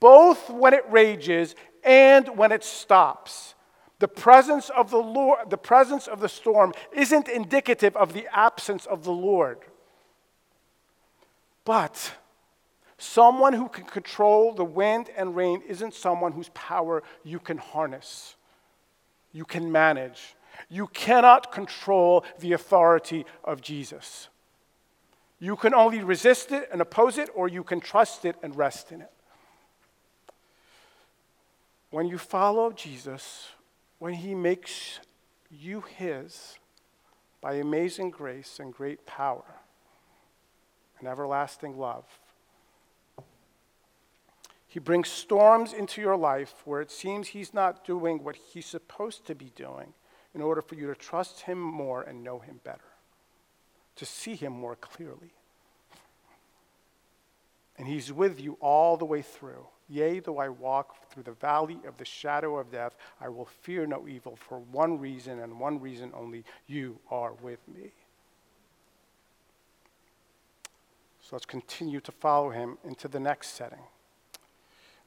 both 0.00 0.50
when 0.50 0.74
it 0.74 0.84
rages 0.90 1.54
and 1.84 2.36
when 2.36 2.52
it 2.52 2.64
stops. 2.64 3.54
The 4.00 4.08
presence 4.08 4.68
of 4.70 4.90
the 4.90 4.98
Lord, 4.98 5.48
the 5.48 5.58
presence 5.58 6.08
of 6.08 6.20
the 6.20 6.28
storm 6.28 6.72
isn't 6.92 7.28
indicative 7.28 7.96
of 7.96 8.12
the 8.14 8.26
absence 8.36 8.84
of 8.86 9.04
the 9.04 9.12
Lord. 9.12 9.58
But 11.64 12.14
someone 13.02 13.52
who 13.52 13.68
can 13.68 13.84
control 13.84 14.52
the 14.52 14.64
wind 14.64 15.10
and 15.16 15.34
rain 15.34 15.62
isn't 15.66 15.94
someone 15.94 16.32
whose 16.32 16.50
power 16.50 17.02
you 17.24 17.38
can 17.38 17.58
harness, 17.58 18.36
you 19.32 19.44
can 19.44 19.70
manage. 19.70 20.34
You 20.68 20.88
cannot 20.88 21.52
control 21.52 22.24
the 22.38 22.52
authority 22.52 23.24
of 23.44 23.62
Jesus. 23.62 24.28
You 25.38 25.56
can 25.56 25.72
only 25.72 26.02
resist 26.02 26.52
it 26.52 26.68
and 26.70 26.82
oppose 26.82 27.16
it, 27.16 27.30
or 27.34 27.48
you 27.48 27.64
can 27.64 27.80
trust 27.80 28.26
it 28.26 28.36
and 28.42 28.54
rest 28.54 28.92
in 28.92 29.00
it. 29.00 29.10
When 31.90 32.06
you 32.06 32.18
follow 32.18 32.72
Jesus, 32.72 33.48
when 33.98 34.14
he 34.14 34.34
makes 34.34 35.00
you 35.50 35.80
his 35.80 36.58
by 37.40 37.54
amazing 37.54 38.10
grace 38.10 38.58
and 38.60 38.72
great 38.72 39.06
power 39.06 39.60
and 40.98 41.08
everlasting 41.08 41.78
love. 41.78 42.04
He 44.70 44.78
brings 44.78 45.08
storms 45.08 45.72
into 45.72 46.00
your 46.00 46.16
life 46.16 46.54
where 46.64 46.80
it 46.80 46.92
seems 46.92 47.26
he's 47.26 47.52
not 47.52 47.84
doing 47.84 48.22
what 48.22 48.36
he's 48.36 48.66
supposed 48.66 49.26
to 49.26 49.34
be 49.34 49.50
doing 49.56 49.94
in 50.32 50.40
order 50.40 50.62
for 50.62 50.76
you 50.76 50.86
to 50.86 50.94
trust 50.94 51.40
him 51.40 51.60
more 51.60 52.02
and 52.02 52.22
know 52.22 52.38
him 52.38 52.60
better, 52.62 52.92
to 53.96 54.06
see 54.06 54.36
him 54.36 54.52
more 54.52 54.76
clearly. 54.76 55.32
And 57.78 57.88
he's 57.88 58.12
with 58.12 58.40
you 58.40 58.58
all 58.60 58.96
the 58.96 59.04
way 59.04 59.22
through. 59.22 59.66
Yea, 59.88 60.20
though 60.20 60.38
I 60.38 60.50
walk 60.50 61.10
through 61.10 61.24
the 61.24 61.32
valley 61.32 61.80
of 61.84 61.96
the 61.96 62.04
shadow 62.04 62.56
of 62.56 62.70
death, 62.70 62.94
I 63.20 63.28
will 63.28 63.46
fear 63.46 63.86
no 63.86 64.06
evil 64.06 64.36
for 64.36 64.60
one 64.60 65.00
reason 65.00 65.40
and 65.40 65.58
one 65.58 65.80
reason 65.80 66.12
only 66.14 66.44
you 66.68 67.00
are 67.10 67.32
with 67.42 67.58
me. 67.66 67.90
So 71.22 71.30
let's 71.32 71.44
continue 71.44 71.98
to 72.02 72.12
follow 72.12 72.50
him 72.50 72.78
into 72.84 73.08
the 73.08 73.18
next 73.18 73.48
setting. 73.48 73.82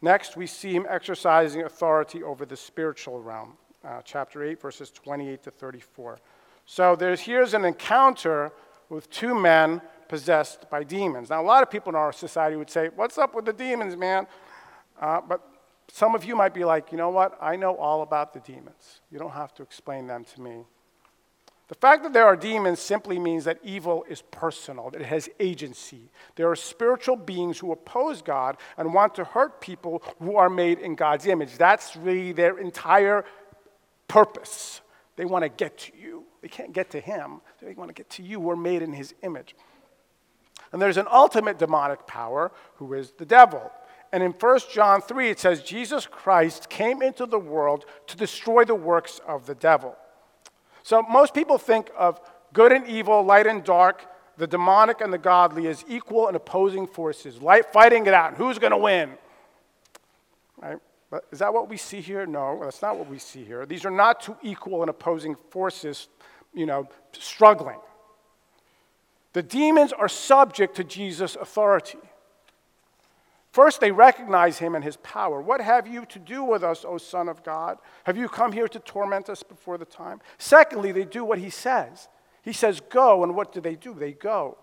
Next, 0.04 0.36
we 0.36 0.48
see 0.48 0.74
him 0.74 0.86
exercising 0.89 1.63
authority 1.63 2.24
over 2.24 2.46
the 2.46 2.58
spiritual 2.58 3.22
realm, 3.22 3.54
uh, 3.86 4.02
chapter 4.04 4.44
8, 4.44 4.60
verses 4.60 4.92
28 4.92 5.42
to 5.44 5.50
34. 5.50 6.20
So 6.66 6.98
there's, 6.98 7.22
here's 7.22 7.54
an 7.54 7.63
encounter 7.63 8.52
with 8.89 9.10
two 9.10 9.34
men 9.34 9.82
possessed 10.10 10.70
by 10.70 10.84
demons. 10.84 11.30
Now, 11.30 11.42
a 11.42 11.48
lot 11.48 11.63
of 11.63 11.72
people 11.72 11.89
in 11.89 11.96
our 11.96 12.12
society 12.12 12.58
would 12.58 12.70
say, 12.70 12.89
What's 12.94 13.18
up 13.18 13.34
with 13.34 13.46
the 13.46 13.54
demons, 13.54 13.96
man? 13.96 14.28
Uh, 15.00 15.22
but 15.22 15.39
some 15.88 16.16
of 16.16 16.26
you 16.26 16.36
might 16.36 16.54
be 16.54 16.66
like, 16.66 16.92
you 16.92 16.98
know 16.98 17.10
what? 17.10 17.38
I 17.42 17.56
know 17.56 17.78
all 17.78 18.02
about 18.02 18.34
the 18.34 18.42
demons. 18.42 19.00
You 19.10 19.20
don't 19.20 19.32
have 19.32 19.54
to 19.54 19.63
explain 19.63 20.08
them 20.08 20.26
to 20.36 20.42
me. 20.42 20.66
The 21.74 21.80
fact 21.80 22.04
that 22.04 22.14
there 22.14 22.28
are 22.28 22.36
demons 22.36 22.80
simply 22.80 23.18
means 23.18 23.46
that 23.46 23.58
evil 23.64 24.06
is 24.08 24.22
personal, 24.30 24.92
that 24.92 25.02
it 25.02 25.08
has 25.08 25.28
agency. 25.40 26.12
There 26.36 26.48
are 26.52 26.56
spiritual 26.56 27.16
beings 27.16 27.58
who 27.58 27.72
oppose 27.72 28.22
God 28.22 28.58
and 28.78 28.94
want 28.94 29.16
to 29.16 29.24
hurt 29.24 29.60
people 29.60 30.04
who 30.20 30.36
are 30.36 30.52
made 30.52 30.78
in 30.78 30.94
God's 30.94 31.26
image. 31.26 31.58
That's 31.58 31.96
really 31.96 32.32
their 32.32 32.60
entire 32.60 33.26
purpose. 34.08 34.82
They 35.16 35.26
want 35.26 35.46
to 35.46 35.50
get 35.50 35.80
to 35.80 35.98
you. 35.98 36.26
They 36.44 36.48
can't 36.48 36.74
get 36.74 36.92
to 36.92 37.00
Him, 37.00 37.42
they 37.60 37.74
want 37.74 37.90
to 37.90 37.96
get 37.96 38.12
to 38.12 38.22
you. 38.22 38.40
We're 38.40 38.56
made 38.56 38.84
in 38.84 38.94
His 38.94 39.16
image. 39.24 39.56
And 40.74 40.80
there's 40.80 40.98
an 40.98 41.08
ultimate 41.12 41.58
demonic 41.58 42.06
power 42.06 42.52
who 42.76 42.94
is 42.94 43.14
the 43.14 43.26
devil. 43.26 43.72
And 44.12 44.22
in 44.22 44.34
1 44.34 44.60
John 44.72 45.02
3, 45.02 45.32
it 45.32 45.40
says, 45.40 45.64
Jesus 45.64 46.06
Christ 46.06 46.70
came 46.70 47.02
into 47.02 47.26
the 47.26 47.40
world 47.40 47.86
to 48.06 48.16
destroy 48.16 48.64
the 48.64 48.76
works 48.76 49.20
of 49.28 49.48
the 49.48 49.56
devil. 49.56 49.98
So 50.84 51.02
most 51.02 51.34
people 51.34 51.58
think 51.58 51.89
of 51.98 52.22
good 52.54 52.72
and 52.72 52.86
evil, 52.88 53.24
light 53.24 53.48
and 53.48 53.63
dark, 53.63 54.06
the 54.38 54.48
demonic 54.48 55.02
and 55.02 55.12
the 55.12 55.17
godly 55.17 55.67
as 55.67 55.84
equal 55.88 56.28
and 56.28 56.36
opposing 56.36 56.88
forces, 56.88 57.41
light, 57.41 57.72
fighting 57.72 58.06
it 58.06 58.13
out. 58.13 58.36
Who's 58.36 58.60
going 58.60 58.72
to 58.72 58.78
win? 58.78 59.12
Right? 60.62 60.78
But 61.10 61.26
is 61.32 61.39
that 61.39 61.54
what 61.54 61.69
we 61.69 61.78
see 61.78 62.02
here? 62.02 62.26
No, 62.26 62.60
that's 62.63 62.82
not 62.82 62.98
what 62.98 63.08
we 63.08 63.19
see 63.19 63.43
here. 63.43 63.65
These 63.65 63.86
are 63.86 63.91
not 63.91 64.22
two 64.22 64.36
equal 64.41 64.82
and 64.82 64.89
opposing 64.89 65.36
forces, 65.52 66.08
you 66.54 66.65
know, 66.65 66.88
struggling. 67.12 67.80
The 69.34 69.43
demons 69.43 69.93
are 69.93 70.10
subject 70.10 70.76
to 70.76 70.84
Jesus' 70.84 71.36
authority. 71.36 72.00
First, 73.54 73.82
they 73.82 73.92
recognize 73.92 74.58
him 74.58 74.74
and 74.74 74.84
his 74.84 74.98
power. 74.98 75.39
What 75.39 75.62
have 75.62 75.88
you 75.88 76.08
to 76.08 76.18
do 76.18 76.44
with 76.44 76.63
us, 76.63 76.84
O 76.84 76.98
Son 76.98 77.30
of 77.30 77.44
God? 77.44 77.78
Have 78.06 78.18
you 78.18 78.28
come 78.28 78.52
here 78.52 78.68
to 78.68 78.80
torment 78.80 79.30
us 79.30 79.44
before 79.44 79.78
the 79.78 79.86
time? 79.86 80.22
Secondly, 80.39 80.92
they 80.92 81.06
do 81.06 81.24
what 81.24 81.38
he 81.38 81.52
says. 81.52 82.08
He 82.42 82.52
says, 82.52 82.82
Go, 82.89 83.22
and 83.22 83.36
what 83.36 83.54
do 83.54 83.62
they 83.62 83.76
do? 83.76 83.94
They 83.94 84.13
go. 84.13 84.58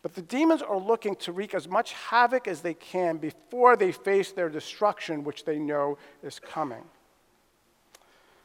But 0.00 0.14
the 0.14 0.22
demons 0.22 0.62
are 0.62 0.78
looking 0.78 1.14
to 1.16 1.32
wreak 1.32 1.52
as 1.52 1.68
much 1.68 1.92
havoc 1.92 2.48
as 2.48 2.62
they 2.62 2.72
can 2.72 3.18
before 3.18 3.76
they 3.76 3.92
face 3.92 4.32
their 4.32 4.48
destruction, 4.48 5.22
which 5.22 5.44
they 5.44 5.58
know 5.58 5.98
is 6.22 6.38
coming. 6.38 6.84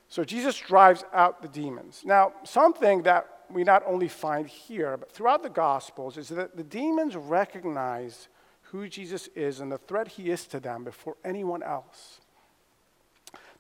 So 0.10 0.26
Jesus 0.26 0.58
drives 0.58 1.06
out 1.13 1.41
the 1.41 1.48
demons. 1.48 2.02
Now, 2.04 2.34
something 2.44 3.04
that 3.04 3.26
we 3.50 3.63
not 3.63 3.84
only 3.88 4.10
find 4.10 4.50
here, 4.50 4.98
but 4.98 5.13
throughout 5.13 5.44
the 5.44 5.50
Gospels, 5.50 6.18
is 6.18 6.28
that 6.28 6.58
the 6.58 6.63
demons 6.63 7.15
recognize 7.15 8.28
who 8.71 8.88
Jesus 8.88 9.28
is 9.36 9.60
and 9.60 9.71
the 9.71 9.78
threat 9.78 10.08
he 10.08 10.30
is 10.30 10.45
to 10.47 10.60
them 10.60 10.84
before 10.84 11.15
anyone 11.23 11.63
else. 11.63 12.19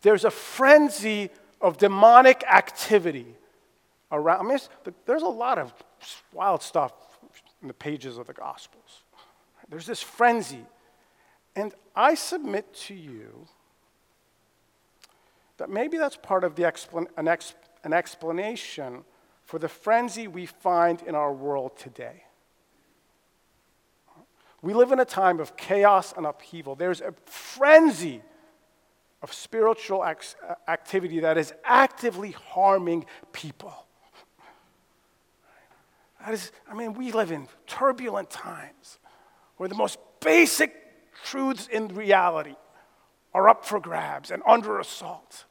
There's 0.01 0.25
a 0.25 0.31
frenzy 0.31 1.29
of 1.61 1.77
demonic 1.77 2.43
activity 2.43 3.35
around. 4.11 4.45
I 4.45 4.49
mean, 4.49 4.59
there's 5.05 5.21
a 5.21 5.27
lot 5.27 5.57
of 5.57 5.73
wild 6.33 6.61
stuff 6.61 6.93
in 7.61 7.67
the 7.67 7.73
pages 7.73 8.17
of 8.17 8.27
the 8.27 8.33
Gospels. 8.33 9.03
There's 9.69 9.85
this 9.85 10.01
frenzy. 10.01 10.65
And 11.55 11.73
I 11.95 12.15
submit 12.15 12.73
to 12.87 12.93
you 12.93 13.47
that 15.57 15.69
maybe 15.69 15.97
that's 15.97 16.17
part 16.17 16.43
of 16.43 16.55
the 16.55 16.71
an, 17.17 17.27
ex- 17.27 17.55
an 17.83 17.93
explanation 17.93 19.03
for 19.45 19.57
the 19.59 19.69
frenzy 19.69 20.27
we 20.27 20.45
find 20.45 21.01
in 21.03 21.15
our 21.15 21.31
world 21.31 21.77
today. 21.77 22.24
We 24.61 24.73
live 24.73 24.91
in 24.91 24.99
a 24.99 25.05
time 25.05 25.39
of 25.39 25.55
chaos 25.57 26.13
and 26.15 26.25
upheaval. 26.25 26.75
There's 26.75 27.01
a 27.01 27.13
frenzy 27.25 28.21
of 29.21 29.33
spiritual 29.33 30.01
uh, 30.01 30.13
activity 30.67 31.19
that 31.21 31.37
is 31.37 31.53
actively 31.63 32.31
harming 32.31 33.05
people. 33.31 33.73
That 36.19 36.33
is, 36.33 36.51
I 36.69 36.73
mean, 36.73 36.93
we 36.93 37.11
live 37.11 37.31
in 37.31 37.47
turbulent 37.67 38.29
times 38.29 38.99
where 39.57 39.69
the 39.69 39.75
most 39.75 39.99
basic 40.19 40.73
truths 41.23 41.67
in 41.67 41.87
reality 41.89 42.55
are 43.33 43.47
up 43.49 43.65
for 43.65 43.79
grabs 43.79 44.31
and 44.31 44.41
under 44.45 44.79
assault. 44.79 45.45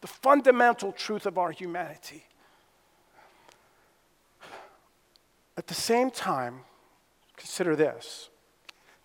The 0.00 0.06
fundamental 0.06 0.92
truth 0.92 1.26
of 1.26 1.36
our 1.36 1.50
humanity. 1.50 2.24
At 5.56 5.66
the 5.66 5.74
same 5.74 6.10
time, 6.10 6.60
consider 7.36 7.76
this 7.76 8.29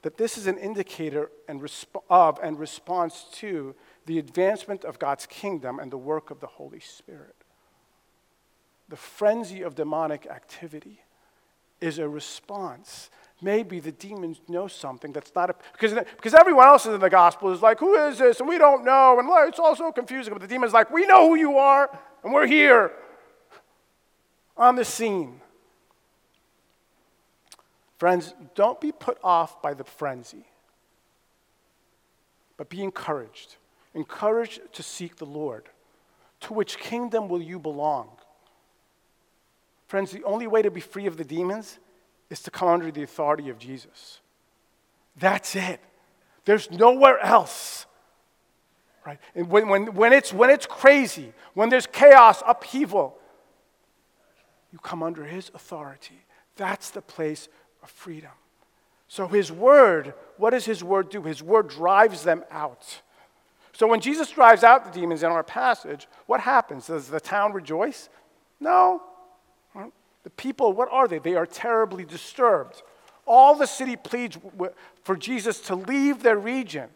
that 0.06 0.18
this 0.18 0.38
is 0.38 0.46
an 0.46 0.60
indicator 0.60 1.32
and 1.50 1.68
of 2.12 2.40
and 2.44 2.60
response 2.60 3.26
to 3.32 3.74
the 4.06 4.20
advancement 4.20 4.86
of 4.86 5.00
God's 5.00 5.26
kingdom 5.26 5.80
and 5.80 5.92
the 5.92 5.98
work 5.98 6.30
of 6.30 6.40
the 6.40 6.46
Holy 6.46 6.80
Spirit. 6.80 7.34
The 8.88 8.98
frenzy 8.98 9.64
of 9.64 9.74
demonic 9.74 10.28
activity 10.28 11.02
is 11.82 11.98
a 11.98 12.08
response. 12.08 13.10
Maybe 13.42 13.80
the 13.80 13.94
demons 13.94 14.42
know 14.48 14.68
something 14.68 15.12
that's 15.12 15.34
not 15.34 15.50
a, 15.50 15.56
because, 15.72 15.94
because 15.94 16.36
everyone 16.36 16.68
else 16.68 16.86
in 16.86 17.00
the 17.00 17.10
gospel 17.10 17.52
is 17.52 17.64
like, 17.64 17.80
who 17.80 17.96
is 17.96 18.20
this? 18.20 18.40
And 18.40 18.48
we 18.48 18.60
don't 18.60 18.86
know. 18.86 19.18
And 19.18 19.28
it's 19.50 19.58
all 19.58 19.76
so 19.76 19.92
confusing. 19.92 20.34
But 20.34 20.42
the 20.44 20.48
demon's 20.48 20.72
like, 20.72 20.92
we 20.92 21.08
know 21.08 21.30
who 21.30 21.36
you 21.36 21.58
are, 21.58 21.90
and 22.24 22.32
we're 22.32 22.46
here 22.46 22.92
on 24.56 24.76
the 24.76 24.86
scene. 24.86 25.42
Friends, 27.98 28.34
don't 28.56 28.80
be 28.82 28.92
put 28.92 29.18
off 29.24 29.62
by 29.62 29.74
the 29.74 29.84
frenzy, 29.84 30.46
but 32.58 32.70
be 32.70 32.84
encouraged. 32.84 33.56
Encouraged 33.94 34.62
to 34.74 34.84
seek 34.84 35.16
the 35.16 35.26
Lord. 35.26 35.70
To 36.42 36.54
which 36.54 36.78
kingdom 36.78 37.30
will 37.30 37.42
you 37.42 37.60
belong? 37.60 38.10
Friends, 39.88 40.12
the 40.12 40.24
only 40.24 40.48
way 40.48 40.62
to 40.62 40.72
be 40.72 40.82
free 40.82 41.06
of 41.06 41.16
the 41.16 41.24
demons 41.24 41.80
is 42.30 42.42
to 42.42 42.52
come 42.52 42.68
under 42.68 42.92
the 42.92 43.04
authority 43.04 43.50
of 43.50 43.58
Jesus. 43.58 44.20
That's 45.16 45.56
it. 45.56 45.80
There's 46.44 46.70
nowhere 46.70 47.20
else. 47.20 47.86
Right? 49.06 49.20
And 49.36 49.50
when, 49.50 49.70
when, 49.70 49.94
when, 49.94 50.14
it's, 50.14 50.34
when 50.34 50.50
it's 50.50 50.66
crazy, 50.66 51.32
when 51.54 51.70
there's 51.70 51.88
chaos, 51.88 52.42
upheaval, 52.46 53.18
you 54.74 54.80
come 54.80 55.04
under 55.04 55.24
his 55.24 55.52
authority. 55.54 56.26
That's 56.56 56.90
the 56.90 57.02
place 57.02 57.48
of 57.86 57.92
freedom. 57.92 58.32
So, 59.08 59.28
his 59.28 59.52
word, 59.52 60.14
what 60.38 60.50
does 60.50 60.66
his 60.66 60.84
word 60.84 61.10
do? 61.10 61.22
His 61.22 61.42
word 61.42 61.70
drives 61.70 62.24
them 62.24 62.44
out. 62.52 63.02
So, 63.74 63.88
when 63.88 64.02
Jesus 64.02 64.32
drives 64.32 64.64
out 64.64 64.84
the 64.84 65.00
demons 65.00 65.22
in 65.22 65.32
our 65.32 65.44
passage, 65.44 66.08
what 66.26 66.42
happens? 66.42 66.88
Does 66.88 67.08
the 67.08 67.20
town 67.20 67.54
rejoice? 67.54 68.10
No, 68.60 69.04
the 70.24 70.32
people, 70.32 70.74
what 70.74 70.90
are 70.92 71.08
they? 71.08 71.20
They 71.20 71.36
are 71.36 71.46
terribly 71.46 72.04
disturbed. 72.04 72.82
All 73.28 73.54
the 73.56 73.68
city 73.68 73.96
pleads 73.96 74.38
for 75.04 75.16
Jesus 75.16 75.62
to 75.62 75.76
leave 75.76 76.24
their 76.24 76.38
region. 76.38 76.90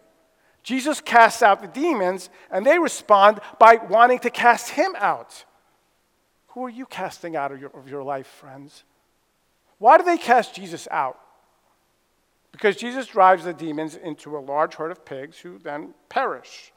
Jesus 0.63 0.99
casts 0.99 1.43
out 1.43 1.61
the 1.61 1.67
demons, 1.67 2.31
and 2.51 2.65
they 2.65 2.79
respond 2.79 3.39
by 3.59 3.75
wanting 3.75 4.19
to 4.19 4.31
cast 4.31 4.71
him 4.71 4.95
out. 4.97 5.45
Who 6.49 6.65
are 6.65 6.69
you 6.69 6.87
casting 6.87 7.35
out 7.35 7.51
of 7.51 7.61
your, 7.61 7.69
of 7.69 7.87
your 7.87 8.03
life, 8.03 8.27
friends? 8.27 8.83
Why 9.79 9.97
do 9.97 10.03
they 10.03 10.17
cast 10.17 10.53
Jesus 10.53 10.87
out? 10.91 11.19
Because 12.51 12.75
Jesus 12.75 13.07
drives 13.07 13.45
the 13.45 13.53
demons 13.53 13.95
into 13.95 14.37
a 14.37 14.39
large 14.39 14.75
herd 14.75 14.91
of 14.91 15.05
pigs 15.05 15.39
who 15.39 15.57
then 15.57 15.93
perish. 16.09 16.71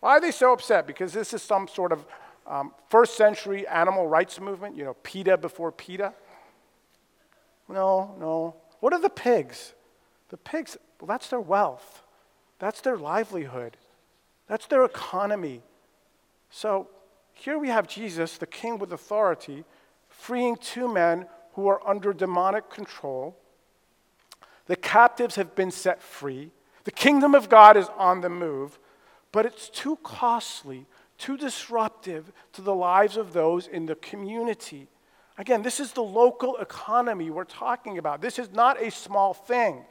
Why 0.00 0.12
are 0.12 0.20
they 0.20 0.30
so 0.30 0.52
upset? 0.52 0.86
Because 0.86 1.12
this 1.12 1.34
is 1.34 1.42
some 1.42 1.66
sort 1.66 1.92
of 1.92 2.06
um, 2.46 2.72
first 2.88 3.16
century 3.16 3.66
animal 3.66 4.06
rights 4.06 4.40
movement, 4.40 4.76
you 4.76 4.84
know, 4.84 4.94
PETA 5.02 5.38
before 5.38 5.72
PETA. 5.72 6.14
No, 7.68 8.14
no. 8.18 8.56
What 8.80 8.92
are 8.92 9.00
the 9.00 9.10
pigs? 9.10 9.72
The 10.28 10.36
pigs, 10.36 10.76
well, 11.00 11.06
that's 11.06 11.28
their 11.28 11.40
wealth, 11.40 12.02
that's 12.58 12.80
their 12.80 12.96
livelihood, 12.96 13.76
that's 14.46 14.66
their 14.66 14.84
economy. 14.84 15.62
So 16.50 16.88
here 17.32 17.58
we 17.58 17.68
have 17.68 17.88
Jesus, 17.88 18.38
the 18.38 18.46
king 18.46 18.78
with 18.78 18.92
authority, 18.92 19.64
freeing 20.08 20.56
two 20.56 20.92
men 20.92 21.26
who 21.54 21.66
are 21.68 21.86
under 21.86 22.12
demonic 22.12 22.70
control. 22.70 23.36
The 24.66 24.76
captives 24.76 25.36
have 25.36 25.54
been 25.54 25.70
set 25.70 26.02
free. 26.02 26.50
The 26.84 26.90
kingdom 26.90 27.34
of 27.34 27.48
God 27.48 27.76
is 27.76 27.88
on 27.96 28.20
the 28.20 28.28
move, 28.28 28.78
but 29.32 29.46
it's 29.46 29.68
too 29.68 29.96
costly 30.02 30.86
too 31.18 31.36
disruptive 31.36 32.32
to 32.52 32.62
the 32.62 32.74
lives 32.74 33.16
of 33.16 33.32
those 33.32 33.66
in 33.66 33.86
the 33.86 33.94
community. 33.96 34.88
Again, 35.38 35.62
this 35.62 35.80
is 35.80 35.92
the 35.92 36.02
local 36.02 36.56
economy 36.58 37.30
we're 37.30 37.44
talking 37.44 37.98
about. 37.98 38.20
This 38.20 38.38
is 38.38 38.52
not 38.52 38.80
a 38.80 38.90
small 38.90 39.34
thing. 39.34 39.84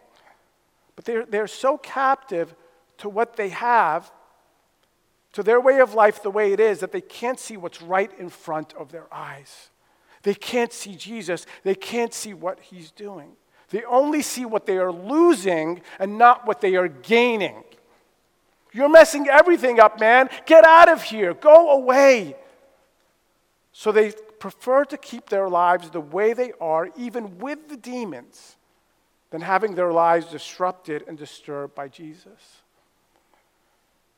But 0.96 1.06
they're, 1.06 1.26
they're 1.26 1.48
so 1.48 1.78
captive 1.78 2.54
to 3.00 3.10
what 3.10 3.36
they 3.36 3.50
have, 3.50 4.12
to 5.34 5.44
their 5.44 5.60
way 5.60 5.80
of 5.80 5.94
life 5.94 6.22
the 6.22 6.30
way 6.30 6.54
it 6.54 6.60
is, 6.60 6.80
that 6.80 6.92
they 6.92 7.02
can't 7.02 7.40
see 7.40 7.58
what's 7.58 7.82
right 7.82 8.12
in 8.20 8.30
front 8.30 8.74
of 8.74 8.92
their 8.92 9.12
eyes. 9.12 9.70
They 10.24 10.34
can't 10.34 10.74
see 10.74 10.96
Jesus. 10.96 11.46
They 11.64 11.76
can't 11.76 12.14
see 12.14 12.34
what 12.34 12.60
he's 12.60 12.92
doing. 12.92 13.34
They 13.70 13.84
only 13.84 14.22
see 14.22 14.46
what 14.46 14.66
they 14.66 14.78
are 14.78 14.92
losing 14.92 15.82
and 16.00 16.18
not 16.18 16.48
what 16.48 16.62
they 16.62 16.76
are 16.76 16.88
gaining. 16.88 17.64
You're 18.72 18.90
messing 18.90 19.28
everything 19.28 19.80
up, 19.80 20.00
man. 20.00 20.30
Get 20.46 20.66
out 20.66 20.90
of 20.90 21.04
here. 21.04 21.34
Go 21.34 21.72
away. 21.72 22.36
So 23.72 23.92
they 23.92 24.14
prefer 24.40 24.86
to 24.86 24.98
keep 24.98 25.30
their 25.30 25.50
lives 25.50 25.90
the 25.90 26.02
way 26.02 26.34
they 26.34 26.54
are, 26.60 26.90
even 26.98 27.38
with 27.40 27.70
the 27.70 27.78
demons, 27.78 28.56
than 29.32 29.42
having 29.42 29.76
their 29.76 29.92
lives 29.92 30.28
disrupted 30.28 31.04
and 31.08 31.18
disturbed 31.18 31.76
by 31.76 31.88
Jesus. 31.88 32.62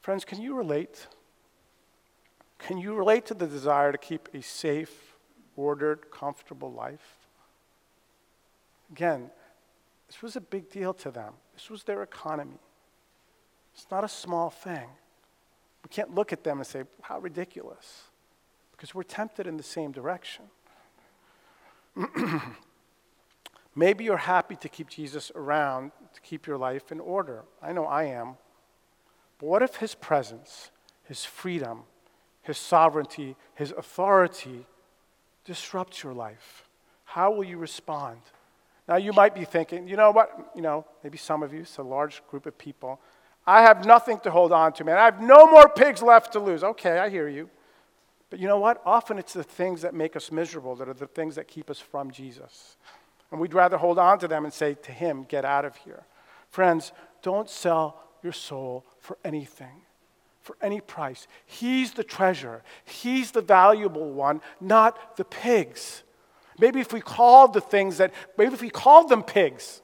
Friends, 0.01 0.25
can 0.25 0.41
you 0.41 0.55
relate? 0.55 1.07
Can 2.59 2.77
you 2.77 2.93
relate 2.93 3.25
to 3.27 3.33
the 3.33 3.47
desire 3.47 3.91
to 3.91 3.97
keep 3.97 4.29
a 4.33 4.41
safe, 4.41 5.14
ordered, 5.55 6.11
comfortable 6.11 6.71
life? 6.71 7.27
Again, 8.91 9.29
this 10.07 10.21
was 10.21 10.35
a 10.35 10.41
big 10.41 10.69
deal 10.69 10.93
to 10.95 11.11
them. 11.11 11.33
This 11.53 11.69
was 11.69 11.83
their 11.83 12.03
economy. 12.03 12.59
It's 13.73 13.87
not 13.89 14.03
a 14.03 14.09
small 14.09 14.49
thing. 14.49 14.87
We 15.83 15.89
can't 15.89 16.15
look 16.15 16.31
at 16.33 16.43
them 16.43 16.57
and 16.57 16.67
say, 16.67 16.83
how 17.01 17.19
ridiculous, 17.19 18.03
because 18.71 18.95
we're 18.95 19.03
tempted 19.03 19.47
in 19.47 19.57
the 19.57 19.63
same 19.63 19.91
direction. 19.91 20.45
Maybe 23.75 24.05
you're 24.05 24.17
happy 24.17 24.55
to 24.55 24.69
keep 24.69 24.89
Jesus 24.89 25.31
around 25.35 25.91
to 26.13 26.21
keep 26.21 26.47
your 26.47 26.57
life 26.57 26.91
in 26.91 26.99
order. 26.99 27.43
I 27.61 27.73
know 27.73 27.85
I 27.85 28.05
am. 28.05 28.37
But 29.37 29.47
what 29.47 29.61
if 29.61 29.75
his 29.75 29.95
presence, 29.95 30.71
his 31.03 31.25
freedom, 31.25 31.83
his 32.41 32.57
sovereignty, 32.57 33.35
his 33.53 33.71
authority 33.71 34.65
disrupts 35.45 36.03
your 36.03 36.13
life? 36.13 36.67
How 37.05 37.31
will 37.31 37.43
you 37.43 37.57
respond? 37.57 38.19
Now, 38.87 38.97
you 38.97 39.13
might 39.13 39.33
be 39.33 39.45
thinking, 39.45 39.87
you 39.87 39.95
know 39.95 40.11
what? 40.11 40.51
You 40.55 40.61
know, 40.61 40.85
maybe 41.03 41.17
some 41.17 41.41
of 41.41 41.53
you, 41.53 41.61
it's 41.61 41.77
a 41.77 41.83
large 41.83 42.21
group 42.27 42.45
of 42.45 42.57
people. 42.57 42.99
I 43.47 43.61
have 43.61 43.85
nothing 43.85 44.19
to 44.21 44.31
hold 44.31 44.51
on 44.51 44.73
to, 44.73 44.83
man. 44.83 44.97
I 44.97 45.05
have 45.05 45.21
no 45.21 45.47
more 45.49 45.69
pigs 45.69 46.01
left 46.01 46.33
to 46.33 46.39
lose. 46.39 46.63
Okay, 46.63 46.99
I 46.99 47.09
hear 47.09 47.27
you. 47.27 47.49
But 48.29 48.39
you 48.39 48.47
know 48.47 48.59
what? 48.59 48.81
Often 48.85 49.19
it's 49.19 49.33
the 49.33 49.43
things 49.43 49.81
that 49.81 49.93
make 49.93 50.15
us 50.15 50.31
miserable 50.31 50.75
that 50.75 50.89
are 50.89 50.93
the 50.93 51.07
things 51.07 51.35
that 51.35 51.47
keep 51.47 51.69
us 51.69 51.79
from 51.79 52.11
Jesus. 52.11 52.77
And 53.31 53.39
we'd 53.39 53.53
rather 53.53 53.77
hold 53.77 53.99
on 53.99 54.19
to 54.19 54.27
them 54.27 54.45
and 54.45 54.53
say 54.53 54.73
to 54.73 54.91
Him, 54.91 55.23
get 55.23 55.45
out 55.45 55.65
of 55.65 55.75
here. 55.77 56.03
Friends, 56.49 56.91
don't 57.21 57.49
sell 57.49 58.01
your 58.23 58.33
soul 58.33 58.85
for 58.99 59.17
anything, 59.23 59.81
for 60.45 60.55
any 60.61 60.79
price. 60.79 61.27
He's 61.47 61.93
the 61.93 62.03
treasure, 62.03 62.61
He's 62.85 63.31
the 63.31 63.41
valuable 63.41 64.11
one, 64.11 64.41
not 64.61 65.17
the 65.17 65.25
pigs. 65.25 66.03
Maybe 66.57 66.79
if 66.79 66.93
we 66.93 67.01
called 67.01 67.53
the 67.53 67.61
things 67.61 67.97
that, 67.97 68.13
maybe 68.37 68.53
if 68.53 68.61
we 68.61 68.69
called 68.69 69.09
them 69.09 69.23
pigs, 69.23 69.81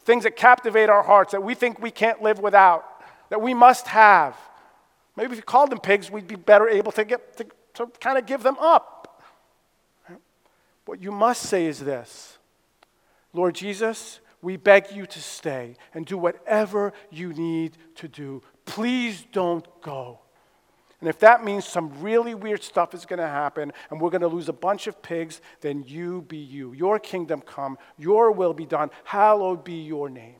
things 0.00 0.24
that 0.24 0.36
captivate 0.36 0.90
our 0.90 1.02
hearts, 1.02 1.32
that 1.32 1.42
we 1.42 1.54
think 1.54 1.80
we 1.80 1.90
can't 1.90 2.20
live 2.20 2.40
without, 2.40 2.84
that 3.30 3.40
we 3.40 3.54
must 3.54 3.86
have. 3.86 4.36
Maybe 5.16 5.32
if 5.32 5.38
we 5.38 5.42
called 5.42 5.70
them 5.70 5.78
pigs, 5.78 6.10
we'd 6.10 6.26
be 6.26 6.34
better 6.34 6.68
able 6.68 6.92
to, 6.92 7.04
get, 7.04 7.36
to, 7.38 7.46
to 7.74 7.86
kind 8.00 8.18
of 8.18 8.26
give 8.26 8.42
them 8.42 8.56
up. 8.58 9.22
What 10.84 11.00
you 11.00 11.12
must 11.12 11.42
say 11.44 11.66
is 11.66 11.78
this 11.78 12.38
Lord 13.32 13.54
Jesus, 13.54 14.20
we 14.42 14.56
beg 14.56 14.90
you 14.92 15.06
to 15.06 15.20
stay 15.20 15.76
and 15.94 16.04
do 16.04 16.18
whatever 16.18 16.92
you 17.10 17.32
need 17.32 17.76
to 17.96 18.08
do. 18.08 18.42
Please 18.70 19.26
don't 19.32 19.66
go. 19.82 20.20
And 21.00 21.08
if 21.08 21.18
that 21.20 21.44
means 21.44 21.64
some 21.64 22.00
really 22.00 22.34
weird 22.34 22.62
stuff 22.62 22.94
is 22.94 23.04
going 23.04 23.18
to 23.18 23.26
happen 23.26 23.72
and 23.90 24.00
we're 24.00 24.10
going 24.10 24.20
to 24.20 24.28
lose 24.28 24.48
a 24.48 24.52
bunch 24.52 24.86
of 24.86 25.02
pigs, 25.02 25.40
then 25.60 25.82
you 25.84 26.22
be 26.22 26.36
you. 26.36 26.72
Your 26.72 27.00
kingdom 27.00 27.40
come, 27.40 27.78
your 27.98 28.30
will 28.30 28.54
be 28.54 28.66
done. 28.66 28.90
Hallowed 29.02 29.64
be 29.64 29.82
your 29.82 30.08
name. 30.08 30.36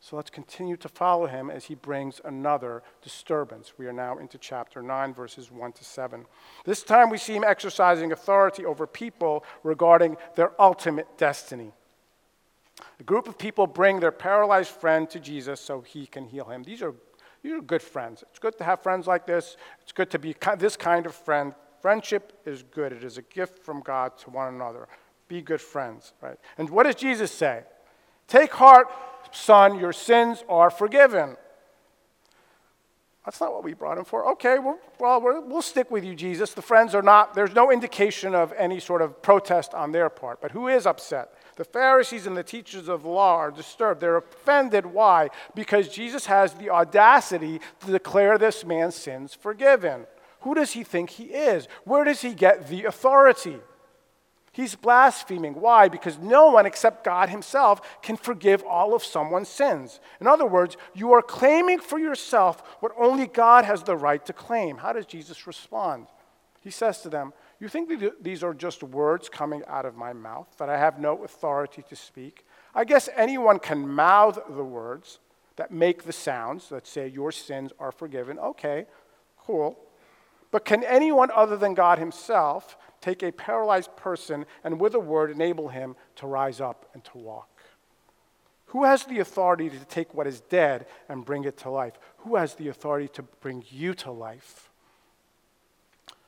So 0.00 0.16
let's 0.16 0.30
continue 0.30 0.78
to 0.78 0.88
follow 0.88 1.26
him 1.26 1.50
as 1.50 1.66
he 1.66 1.74
brings 1.74 2.22
another 2.24 2.82
disturbance. 3.02 3.74
We 3.76 3.86
are 3.86 3.92
now 3.92 4.16
into 4.16 4.38
chapter 4.38 4.80
9, 4.80 5.12
verses 5.12 5.50
1 5.50 5.72
to 5.72 5.84
7. 5.84 6.24
This 6.64 6.84
time 6.84 7.10
we 7.10 7.18
see 7.18 7.34
him 7.34 7.44
exercising 7.44 8.12
authority 8.12 8.64
over 8.64 8.86
people 8.86 9.44
regarding 9.62 10.16
their 10.36 10.52
ultimate 10.58 11.18
destiny. 11.18 11.72
A 13.00 13.02
group 13.02 13.28
of 13.28 13.38
people 13.38 13.66
bring 13.66 14.00
their 14.00 14.12
paralyzed 14.12 14.70
friend 14.70 15.08
to 15.10 15.20
Jesus 15.20 15.60
so 15.60 15.80
he 15.80 16.06
can 16.06 16.26
heal 16.26 16.44
him. 16.44 16.62
These 16.62 16.82
are, 16.82 16.94
these 17.42 17.52
are 17.52 17.60
good 17.60 17.82
friends. 17.82 18.22
It's 18.30 18.38
good 18.38 18.56
to 18.58 18.64
have 18.64 18.82
friends 18.82 19.06
like 19.06 19.26
this. 19.26 19.56
It's 19.82 19.92
good 19.92 20.10
to 20.10 20.18
be 20.18 20.34
this 20.58 20.76
kind 20.76 21.06
of 21.06 21.14
friend. 21.14 21.54
Friendship 21.80 22.32
is 22.44 22.62
good, 22.62 22.92
it 22.92 23.04
is 23.04 23.18
a 23.18 23.22
gift 23.22 23.64
from 23.64 23.80
God 23.80 24.16
to 24.18 24.30
one 24.30 24.54
another. 24.54 24.88
Be 25.28 25.42
good 25.42 25.60
friends, 25.60 26.12
right? 26.20 26.38
And 26.58 26.70
what 26.70 26.84
does 26.84 26.94
Jesus 26.94 27.30
say? 27.30 27.64
Take 28.28 28.52
heart, 28.54 28.88
son, 29.30 29.78
your 29.78 29.92
sins 29.92 30.42
are 30.48 30.70
forgiven. 30.70 31.36
That's 33.24 33.40
not 33.40 33.52
what 33.52 33.64
we 33.64 33.74
brought 33.74 33.98
him 33.98 34.04
for. 34.04 34.30
Okay, 34.32 34.58
well, 34.60 35.20
we 35.20 35.52
will 35.52 35.62
stick 35.62 35.90
with 35.90 36.04
you, 36.04 36.14
Jesus. 36.14 36.54
The 36.54 36.62
friends 36.62 36.94
are 36.94 37.02
not, 37.02 37.34
there's 37.34 37.54
no 37.54 37.72
indication 37.72 38.36
of 38.36 38.52
any 38.56 38.78
sort 38.78 39.02
of 39.02 39.20
protest 39.20 39.74
on 39.74 39.90
their 39.90 40.08
part. 40.08 40.40
But 40.40 40.52
who 40.52 40.68
is 40.68 40.86
upset? 40.86 41.34
The 41.56 41.64
Pharisees 41.64 42.26
and 42.26 42.36
the 42.36 42.42
teachers 42.42 42.86
of 42.88 43.02
the 43.02 43.08
law 43.08 43.36
are 43.36 43.50
disturbed. 43.50 44.00
They're 44.00 44.18
offended. 44.18 44.86
Why? 44.86 45.30
Because 45.54 45.88
Jesus 45.88 46.26
has 46.26 46.52
the 46.52 46.70
audacity 46.70 47.60
to 47.80 47.90
declare 47.90 48.36
this 48.36 48.64
man's 48.64 48.94
sins 48.94 49.34
forgiven. 49.34 50.06
Who 50.40 50.54
does 50.54 50.72
he 50.72 50.84
think 50.84 51.10
he 51.10 51.24
is? 51.24 51.66
Where 51.84 52.04
does 52.04 52.20
he 52.20 52.34
get 52.34 52.68
the 52.68 52.84
authority? 52.84 53.58
He's 54.52 54.74
blaspheming. 54.74 55.54
Why? 55.54 55.88
Because 55.88 56.18
no 56.18 56.50
one 56.50 56.64
except 56.64 57.04
God 57.04 57.28
Himself 57.28 58.00
can 58.00 58.16
forgive 58.16 58.62
all 58.62 58.94
of 58.94 59.04
someone's 59.04 59.50
sins. 59.50 60.00
In 60.18 60.26
other 60.26 60.46
words, 60.46 60.78
you 60.94 61.12
are 61.12 61.20
claiming 61.20 61.78
for 61.78 61.98
yourself 61.98 62.62
what 62.80 62.92
only 62.98 63.26
God 63.26 63.66
has 63.66 63.82
the 63.82 63.96
right 63.96 64.24
to 64.24 64.32
claim. 64.32 64.78
How 64.78 64.94
does 64.94 65.04
Jesus 65.04 65.46
respond? 65.46 66.06
He 66.62 66.70
says 66.70 67.02
to 67.02 67.10
them, 67.10 67.34
You 67.58 67.68
think 67.68 67.90
these 68.20 68.42
are 68.42 68.52
just 68.52 68.82
words 68.82 69.28
coming 69.28 69.62
out 69.66 69.86
of 69.86 69.96
my 69.96 70.12
mouth, 70.12 70.48
that 70.58 70.68
I 70.68 70.76
have 70.76 70.98
no 70.98 71.24
authority 71.24 71.82
to 71.88 71.96
speak? 71.96 72.44
I 72.74 72.84
guess 72.84 73.08
anyone 73.16 73.58
can 73.58 73.88
mouth 73.88 74.38
the 74.48 74.64
words 74.64 75.20
that 75.56 75.70
make 75.70 76.02
the 76.02 76.12
sounds 76.12 76.68
that 76.68 76.86
say, 76.86 77.08
Your 77.08 77.32
sins 77.32 77.72
are 77.78 77.92
forgiven. 77.92 78.38
Okay, 78.38 78.86
cool. 79.38 79.78
But 80.50 80.64
can 80.64 80.84
anyone 80.84 81.30
other 81.34 81.56
than 81.56 81.74
God 81.74 81.98
Himself 81.98 82.76
take 83.00 83.22
a 83.22 83.32
paralyzed 83.32 83.96
person 83.96 84.46
and 84.62 84.80
with 84.80 84.94
a 84.94 85.00
word 85.00 85.30
enable 85.30 85.68
him 85.68 85.96
to 86.16 86.26
rise 86.26 86.60
up 86.60 86.88
and 86.92 87.02
to 87.04 87.18
walk? 87.18 87.48
Who 88.66 88.84
has 88.84 89.04
the 89.04 89.20
authority 89.20 89.70
to 89.70 89.84
take 89.86 90.12
what 90.12 90.26
is 90.26 90.40
dead 90.40 90.86
and 91.08 91.24
bring 91.24 91.44
it 91.44 91.56
to 91.58 91.70
life? 91.70 91.94
Who 92.18 92.36
has 92.36 92.54
the 92.54 92.68
authority 92.68 93.08
to 93.08 93.22
bring 93.22 93.64
you 93.70 93.94
to 93.94 94.10
life? 94.10 94.65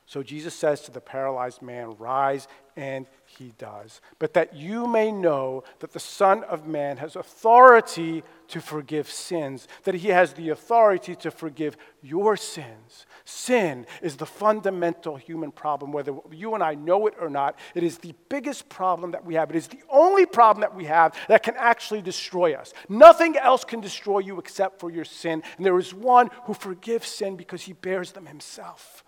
So 0.09 0.23
Jesus 0.23 0.55
says 0.55 0.81
to 0.81 0.91
the 0.91 0.99
paralyzed 0.99 1.61
man, 1.61 1.95
Rise, 1.99 2.47
and 2.75 3.05
he 3.27 3.53
does. 3.59 4.01
But 4.17 4.33
that 4.33 4.55
you 4.55 4.87
may 4.87 5.11
know 5.11 5.63
that 5.81 5.91
the 5.91 5.99
Son 5.99 6.43
of 6.45 6.65
Man 6.65 6.97
has 6.97 7.15
authority 7.15 8.23
to 8.47 8.59
forgive 8.59 9.07
sins, 9.07 9.67
that 9.83 9.93
he 9.93 10.07
has 10.07 10.33
the 10.33 10.49
authority 10.49 11.15
to 11.17 11.29
forgive 11.29 11.77
your 12.01 12.35
sins. 12.37 13.05
Sin 13.23 13.85
is 14.01 14.17
the 14.17 14.25
fundamental 14.25 15.15
human 15.15 15.51
problem, 15.51 15.91
whether 15.91 16.15
you 16.31 16.55
and 16.55 16.63
I 16.63 16.73
know 16.73 17.05
it 17.05 17.13
or 17.21 17.29
not. 17.29 17.59
It 17.75 17.83
is 17.83 17.99
the 17.99 18.15
biggest 18.29 18.67
problem 18.67 19.11
that 19.11 19.23
we 19.23 19.35
have. 19.35 19.51
It 19.51 19.57
is 19.57 19.67
the 19.67 19.83
only 19.91 20.25
problem 20.25 20.61
that 20.61 20.75
we 20.75 20.85
have 20.85 21.15
that 21.27 21.43
can 21.43 21.53
actually 21.55 22.01
destroy 22.01 22.55
us. 22.55 22.73
Nothing 22.89 23.37
else 23.37 23.63
can 23.63 23.79
destroy 23.79 24.17
you 24.17 24.39
except 24.39 24.79
for 24.79 24.89
your 24.89 25.05
sin. 25.05 25.43
And 25.57 25.63
there 25.63 25.77
is 25.77 25.93
one 25.93 26.31
who 26.45 26.55
forgives 26.55 27.09
sin 27.09 27.35
because 27.35 27.61
he 27.61 27.73
bears 27.73 28.13
them 28.13 28.25
himself. 28.25 29.03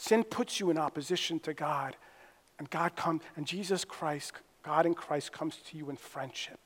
Sin 0.00 0.24
puts 0.24 0.58
you 0.58 0.70
in 0.70 0.78
opposition 0.78 1.38
to 1.40 1.52
God. 1.52 1.94
And 2.58 2.70
God 2.70 2.96
comes, 2.96 3.20
and 3.36 3.46
Jesus 3.46 3.84
Christ, 3.84 4.32
God 4.62 4.86
in 4.86 4.94
Christ 4.94 5.30
comes 5.30 5.58
to 5.68 5.76
you 5.76 5.90
in 5.90 5.96
friendship 5.96 6.58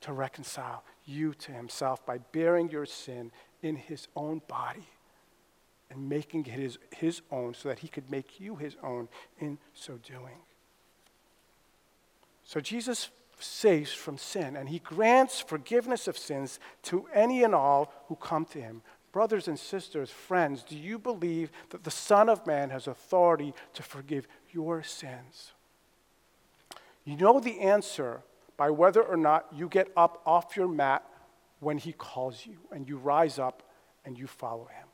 to 0.00 0.12
reconcile 0.12 0.82
you 1.06 1.34
to 1.34 1.52
himself 1.52 2.04
by 2.04 2.18
bearing 2.18 2.68
your 2.68 2.84
sin 2.84 3.30
in 3.62 3.76
his 3.76 4.08
own 4.16 4.42
body 4.48 4.88
and 5.88 6.08
making 6.08 6.46
it 6.46 6.50
his, 6.50 6.78
his 6.96 7.22
own 7.30 7.54
so 7.54 7.68
that 7.68 7.78
he 7.78 7.86
could 7.86 8.10
make 8.10 8.40
you 8.40 8.56
his 8.56 8.74
own 8.82 9.08
in 9.38 9.56
so 9.72 10.00
doing. 10.02 10.42
So 12.44 12.58
Jesus 12.58 13.08
saves 13.38 13.92
from 13.92 14.18
sin 14.18 14.56
and 14.56 14.68
he 14.68 14.80
grants 14.80 15.40
forgiveness 15.40 16.08
of 16.08 16.18
sins 16.18 16.58
to 16.82 17.06
any 17.14 17.44
and 17.44 17.54
all 17.54 17.92
who 18.08 18.16
come 18.16 18.44
to 18.46 18.60
him 18.60 18.82
Brothers 19.12 19.48
and 19.48 19.58
sisters, 19.58 20.10
friends, 20.10 20.62
do 20.62 20.76
you 20.76 20.98
believe 20.98 21.50
that 21.70 21.84
the 21.84 21.90
Son 21.90 22.28
of 22.28 22.46
Man 22.46 22.70
has 22.70 22.86
authority 22.86 23.54
to 23.74 23.82
forgive 23.82 24.28
your 24.50 24.82
sins? 24.82 25.52
You 27.04 27.16
know 27.16 27.40
the 27.40 27.60
answer 27.60 28.22
by 28.58 28.70
whether 28.70 29.02
or 29.02 29.16
not 29.16 29.46
you 29.54 29.68
get 29.68 29.88
up 29.96 30.20
off 30.26 30.56
your 30.56 30.68
mat 30.68 31.04
when 31.60 31.78
He 31.78 31.92
calls 31.92 32.44
you 32.44 32.58
and 32.70 32.86
you 32.86 32.98
rise 32.98 33.38
up 33.38 33.62
and 34.04 34.18
you 34.18 34.26
follow 34.26 34.64
Him. 34.66 34.86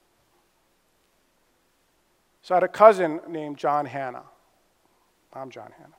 So 2.42 2.54
I 2.54 2.56
had 2.56 2.62
a 2.62 2.68
cousin 2.68 3.20
named 3.28 3.56
John 3.56 3.86
Hanna. 3.86 4.22
I'm 5.32 5.50
John 5.50 5.72
Hanna. 5.76 5.94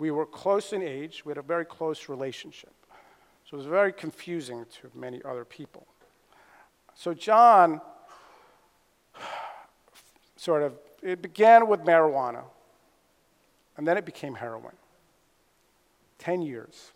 We 0.00 0.10
were 0.10 0.26
close 0.26 0.72
in 0.72 0.82
age, 0.82 1.24
we 1.24 1.30
had 1.30 1.38
a 1.38 1.42
very 1.42 1.64
close 1.64 2.08
relationship. 2.08 2.72
So 3.44 3.54
it 3.54 3.58
was 3.58 3.66
very 3.66 3.92
confusing 3.92 4.64
to 4.80 4.90
many 4.98 5.22
other 5.24 5.44
people. 5.44 5.86
So, 6.94 7.14
John 7.14 7.80
sort 10.36 10.62
of, 10.62 10.74
it 11.02 11.22
began 11.22 11.68
with 11.68 11.80
marijuana, 11.80 12.42
and 13.76 13.86
then 13.86 13.96
it 13.96 14.04
became 14.04 14.34
heroin. 14.34 14.74
10 16.18 16.42
years. 16.42 16.92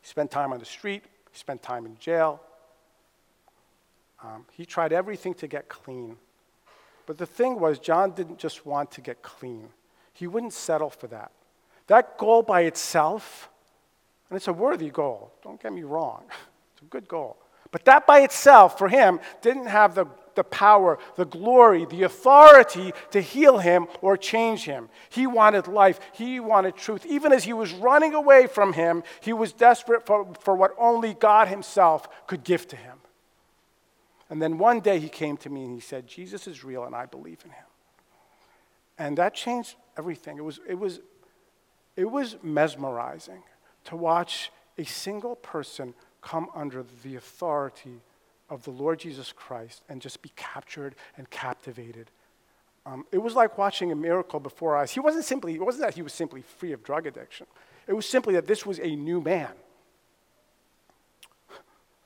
He 0.00 0.06
spent 0.06 0.30
time 0.30 0.52
on 0.52 0.58
the 0.58 0.64
street, 0.64 1.04
he 1.32 1.38
spent 1.38 1.62
time 1.62 1.86
in 1.86 1.96
jail. 1.98 2.40
Um, 4.22 4.46
he 4.52 4.64
tried 4.64 4.92
everything 4.92 5.34
to 5.34 5.46
get 5.46 5.68
clean. 5.68 6.16
But 7.06 7.18
the 7.18 7.26
thing 7.26 7.60
was, 7.60 7.78
John 7.78 8.10
didn't 8.10 8.38
just 8.38 8.66
want 8.66 8.90
to 8.92 9.00
get 9.00 9.22
clean, 9.22 9.68
he 10.12 10.26
wouldn't 10.26 10.52
settle 10.52 10.90
for 10.90 11.06
that. 11.08 11.30
That 11.86 12.18
goal 12.18 12.42
by 12.42 12.62
itself, 12.62 13.48
and 14.28 14.36
it's 14.36 14.48
a 14.48 14.52
worthy 14.52 14.90
goal, 14.90 15.32
don't 15.42 15.62
get 15.62 15.72
me 15.72 15.84
wrong, 15.84 16.24
it's 16.72 16.82
a 16.82 16.86
good 16.86 17.06
goal. 17.06 17.36
But 17.70 17.84
that 17.84 18.06
by 18.06 18.20
itself, 18.20 18.78
for 18.78 18.88
him, 18.88 19.20
didn't 19.42 19.66
have 19.66 19.94
the, 19.94 20.06
the 20.34 20.44
power, 20.44 20.98
the 21.16 21.24
glory, 21.24 21.84
the 21.84 22.04
authority 22.04 22.92
to 23.10 23.20
heal 23.20 23.58
him 23.58 23.86
or 24.00 24.16
change 24.16 24.64
him. 24.64 24.88
He 25.08 25.26
wanted 25.26 25.66
life, 25.66 25.98
he 26.12 26.40
wanted 26.40 26.76
truth. 26.76 27.04
Even 27.06 27.32
as 27.32 27.44
he 27.44 27.52
was 27.52 27.72
running 27.72 28.14
away 28.14 28.46
from 28.46 28.72
him, 28.72 29.02
he 29.20 29.32
was 29.32 29.52
desperate 29.52 30.06
for, 30.06 30.32
for 30.40 30.54
what 30.54 30.72
only 30.78 31.14
God 31.14 31.48
himself 31.48 32.26
could 32.26 32.44
give 32.44 32.68
to 32.68 32.76
him. 32.76 32.98
And 34.28 34.42
then 34.42 34.58
one 34.58 34.80
day 34.80 34.98
he 34.98 35.08
came 35.08 35.36
to 35.38 35.50
me 35.50 35.64
and 35.64 35.74
he 35.74 35.80
said, 35.80 36.06
Jesus 36.06 36.46
is 36.46 36.64
real 36.64 36.84
and 36.84 36.94
I 36.94 37.06
believe 37.06 37.40
in 37.44 37.50
him. 37.50 37.66
And 38.98 39.18
that 39.18 39.34
changed 39.34 39.76
everything. 39.96 40.38
It 40.38 40.44
was, 40.44 40.60
it 40.68 40.78
was, 40.78 41.00
it 41.96 42.10
was 42.10 42.36
mesmerizing 42.42 43.42
to 43.84 43.96
watch 43.96 44.50
a 44.78 44.84
single 44.84 45.36
person 45.36 45.94
come 46.26 46.48
under 46.56 46.84
the 47.04 47.14
authority 47.14 48.00
of 48.50 48.64
the 48.64 48.70
Lord 48.70 48.98
Jesus 48.98 49.32
Christ 49.32 49.82
and 49.88 50.02
just 50.02 50.22
be 50.22 50.32
captured 50.34 50.96
and 51.16 51.30
captivated. 51.30 52.10
Um, 52.84 53.04
it 53.12 53.18
was 53.18 53.34
like 53.34 53.56
watching 53.56 53.92
a 53.92 53.94
miracle 53.94 54.40
before 54.40 54.74
our 54.74 54.82
eyes. 54.82 54.90
He 54.90 54.98
wasn't 55.00 55.24
simply, 55.24 55.54
it 55.54 55.64
wasn't 55.64 55.84
that 55.84 55.94
he 55.94 56.02
was 56.02 56.12
simply 56.12 56.42
free 56.42 56.72
of 56.72 56.82
drug 56.82 57.06
addiction. 57.06 57.46
It 57.86 57.92
was 57.92 58.08
simply 58.08 58.34
that 58.34 58.48
this 58.48 58.66
was 58.66 58.80
a 58.80 58.96
new 58.96 59.20
man 59.20 59.52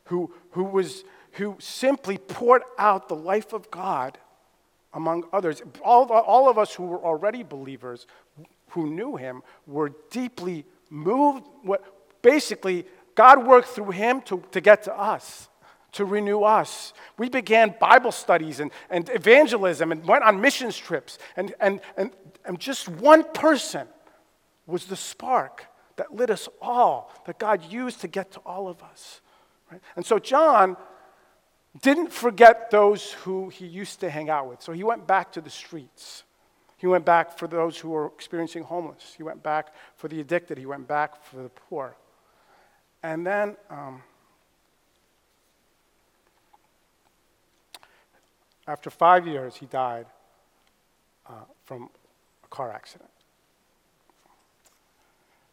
who, 0.05 0.33
who 0.51 0.65
was 0.65 1.05
who 1.33 1.57
simply 1.61 2.19
poured 2.19 2.63
out 2.77 3.09
the 3.09 3.17
life 3.17 3.53
of 3.53 3.71
God 3.71 4.19
among 4.93 5.25
others. 5.33 5.63
All, 5.83 6.11
all 6.11 6.49
of 6.51 6.59
us 6.59 6.75
who 6.75 6.85
were 6.85 6.99
already 6.99 7.43
believers, 7.43 8.07
who 8.71 8.91
knew 8.91 9.17
him, 9.17 9.43
were 9.67 9.93
deeply 10.11 10.65
moved. 10.91 11.47
What, 11.63 11.85
basically, 12.23 12.85
God 13.15 13.47
worked 13.47 13.69
through 13.69 13.91
him 13.91 14.23
to, 14.23 14.43
to 14.53 14.61
get 14.61 14.85
to 14.85 14.99
us, 14.99 15.49
to 15.93 16.05
renew 16.05 16.43
us. 16.43 16.93
We 17.19 17.29
began 17.29 17.75
Bible 17.81 18.13
studies 18.13 18.61
and, 18.61 18.71
and 18.89 19.09
evangelism 19.11 19.93
and 19.93 20.05
went 20.07 20.25
on 20.25 20.41
missions 20.41 20.77
trips. 20.77 21.19
And, 21.37 21.55
and, 21.61 21.81
and, 21.97 22.11
and 22.45 22.59
just 22.59 22.89
one 22.89 23.25
person 23.33 23.87
was 24.67 24.87
the 24.87 24.97
spark 24.97 25.67
that 25.97 26.15
lit 26.15 26.31
us 26.31 26.49
all, 26.63 27.13
that 27.27 27.39
God 27.39 27.63
used 27.71 28.01
to 28.01 28.09
get 28.09 28.33
to 28.33 28.41
all 28.41 28.69
of 28.69 28.83
us. 28.83 29.21
Right? 29.71 29.81
And 29.97 30.07
so 30.07 30.19
John 30.19 30.77
didn't 31.83 32.13
forget 32.13 32.71
those 32.71 33.13
who 33.13 33.49
he 33.49 33.67
used 33.67 34.01
to 34.01 34.11
hang 34.11 34.31
out 34.31 34.49
with. 34.49 34.63
So 34.63 34.73
he 34.73 34.83
went 34.83 35.07
back 35.07 35.33
to 35.33 35.41
the 35.41 35.51
streets. 35.51 36.25
He 36.77 36.87
went 36.87 37.05
back 37.05 37.37
for 37.39 37.47
those 37.47 37.79
who 37.79 37.91
were 37.91 38.07
experiencing 38.07 38.65
homeless. 38.65 39.15
He 39.17 39.23
went 39.23 39.43
back 39.43 39.75
for 39.97 40.09
the 40.09 40.21
addicted. 40.21 40.57
He 40.57 40.67
went 40.67 40.89
back 40.89 41.23
for 41.23 41.43
the 41.43 41.51
poor. 41.51 41.95
And 43.03 43.27
then 43.27 43.57
um, 43.71 44.03
after 48.67 48.91
five 48.91 49.27
years, 49.27 49.57
he 49.57 49.67
died 49.67 50.07
uh, 51.27 51.33
from 51.65 51.89
a 52.45 52.49
car 52.49 52.71
accident. 52.71 53.11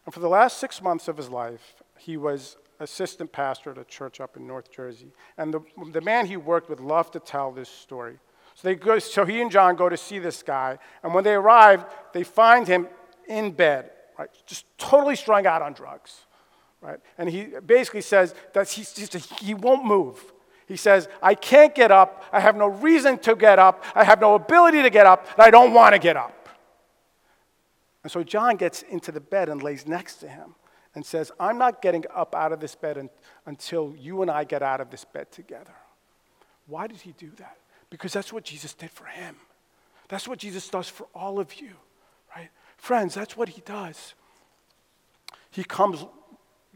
And 0.05 0.13
for 0.13 0.19
the 0.19 0.29
last 0.29 0.57
six 0.57 0.81
months 0.81 1.07
of 1.07 1.17
his 1.17 1.29
life, 1.29 1.75
he 1.97 2.15
was 2.17 2.57
assistant 2.79 3.31
pastor 3.31 3.71
at 3.71 3.77
a 3.77 3.83
church 3.83 4.21
up 4.21 4.37
in 4.37 4.45
North 4.45 4.71
Jersey. 4.71 5.11
And 5.37 5.53
the, 5.53 5.61
the 5.91 6.01
man 6.01 6.25
he 6.25 6.37
worked 6.37 6.69
with 6.69 6.79
loved 6.79 7.13
to 7.13 7.19
tell 7.19 7.51
this 7.51 7.69
story. 7.69 8.19
So, 8.55 8.67
they 8.67 8.75
go, 8.75 8.99
so 8.99 9.25
he 9.25 9.41
and 9.41 9.51
John 9.51 9.75
go 9.75 9.89
to 9.89 9.97
see 9.97 10.19
this 10.19 10.41
guy. 10.43 10.79
And 11.03 11.13
when 11.13 11.23
they 11.23 11.33
arrive, 11.33 11.85
they 12.13 12.23
find 12.23 12.67
him 12.67 12.87
in 13.27 13.51
bed, 13.51 13.91
right? 14.17 14.29
Just 14.45 14.65
totally 14.77 15.15
strung 15.15 15.45
out 15.45 15.61
on 15.61 15.73
drugs. 15.73 16.25
Right? 16.82 16.99
And 17.17 17.30
he 17.30 17.47
basically 17.65 18.01
says 18.01 18.36
that 18.53 18.69
he's 18.69 18.93
just 18.93 19.15
he 19.41 19.53
won't 19.53 19.86
move. 19.86 20.34
He 20.67 20.75
says, 20.75 21.07
I 21.21 21.34
can't 21.34 21.73
get 21.73 21.91
up. 21.91 22.23
I 22.32 22.41
have 22.41 22.57
no 22.57 22.67
reason 22.67 23.17
to 23.19 23.36
get 23.36 23.57
up. 23.57 23.84
I 23.95 24.03
have 24.03 24.19
no 24.19 24.36
ability 24.36 24.82
to 24.82 24.89
get 24.89 25.05
up, 25.05 25.25
and 25.34 25.43
I 25.43 25.49
don't 25.49 25.73
want 25.73 25.93
to 25.93 25.99
get 25.99 26.17
up. 26.17 26.49
And 28.03 28.11
so 28.11 28.23
John 28.23 28.57
gets 28.57 28.84
into 28.84 29.11
the 29.11 29.21
bed 29.21 29.49
and 29.49 29.63
lays 29.63 29.88
next 29.88 30.15
to 30.17 30.28
him 30.28 30.55
and 30.93 31.05
says, 31.05 31.32
I'm 31.39 31.57
not 31.57 31.82
getting 31.82 32.03
up 32.13 32.36
out 32.36 32.51
of 32.51 32.59
this 32.59 32.75
bed 32.75 32.97
un- 32.97 33.09
until 33.45 33.93
you 33.97 34.21
and 34.21 34.32
I 34.32 34.43
get 34.43 34.61
out 34.61 34.82
of 34.82 34.89
this 34.89 35.05
bed 35.05 35.32
together. 35.32 35.73
Why 36.67 36.88
did 36.88 37.01
he 37.01 37.13
do 37.17 37.32
that? 37.38 37.57
Because 37.89 38.13
that's 38.13 38.34
what 38.34 38.43
Jesus 38.43 38.73
did 38.73 38.91
for 38.91 39.05
him. 39.05 39.36
That's 40.09 40.28
what 40.28 40.39
Jesus 40.39 40.67
does 40.69 40.88
for 40.89 41.07
all 41.13 41.39
of 41.39 41.53
you, 41.61 41.71
right? 42.36 42.49
Friends, 42.78 43.13
that's 43.13 43.38
what 43.38 43.49
he 43.49 43.61
does. 43.61 44.13
He 45.51 45.63
comes 45.63 46.05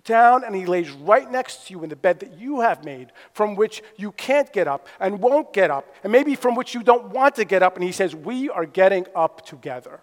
down 0.04 0.44
and 0.44 0.56
he 0.56 0.66
lays 0.66 0.90
right 0.92 1.30
next 1.30 1.68
to 1.68 1.74
you 1.74 1.84
in 1.84 1.90
the 1.90 1.96
bed 1.96 2.20
that 2.20 2.38
you 2.38 2.62
have 2.62 2.84
made, 2.84 3.12
from 3.34 3.56
which 3.56 3.82
you 3.98 4.12
can't 4.14 4.52
get 4.52 4.68
up 4.68 4.88
and 5.00 5.20
won't 5.20 5.54
get 5.54 5.72
up, 5.72 5.94
and 6.04 6.12
maybe 6.12 6.36
from 6.36 6.56
which 6.56 6.74
you 6.74 6.84
don't 6.84 7.10
want 7.10 7.36
to 7.36 7.46
get 7.46 7.64
up. 7.64 7.76
And 7.76 7.84
he 7.84 7.92
says, 7.92 8.16
We 8.16 8.50
are 8.50 8.66
getting 8.66 9.06
up 9.16 9.46
together. 9.46 10.02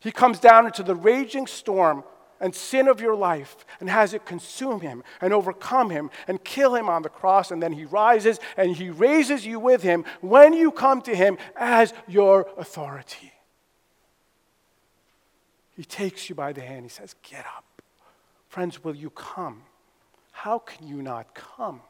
He 0.00 0.12
comes 0.12 0.38
down 0.38 0.66
into 0.66 0.82
the 0.82 0.94
raging 0.94 1.46
storm 1.46 2.04
and 2.40 2.54
sin 2.54 2.88
of 2.88 3.00
your 3.00 3.14
life 3.14 3.64
and 3.80 3.88
has 3.88 4.12
it 4.12 4.26
consume 4.26 4.80
him 4.80 5.02
and 5.22 5.32
overcome 5.32 5.88
him 5.88 6.10
and 6.28 6.44
kill 6.44 6.74
him 6.74 6.90
on 6.90 7.00
the 7.00 7.08
cross. 7.08 7.50
And 7.50 7.62
then 7.62 7.72
he 7.72 7.86
rises 7.86 8.38
and 8.56 8.76
he 8.76 8.90
raises 8.90 9.46
you 9.46 9.58
with 9.58 9.82
him 9.82 10.04
when 10.20 10.52
you 10.52 10.70
come 10.70 11.00
to 11.02 11.14
him 11.14 11.38
as 11.56 11.94
your 12.06 12.46
authority. 12.58 13.32
He 15.76 15.84
takes 15.84 16.28
you 16.28 16.34
by 16.34 16.52
the 16.52 16.60
hand. 16.60 16.84
He 16.84 16.90
says, 16.90 17.14
Get 17.22 17.46
up. 17.46 17.73
Friends, 18.54 18.84
will 18.84 18.94
you 18.94 19.10
come? 19.10 19.62
How 20.30 20.60
can 20.60 20.86
you 20.86 21.02
not 21.02 21.34
come? 21.34 21.80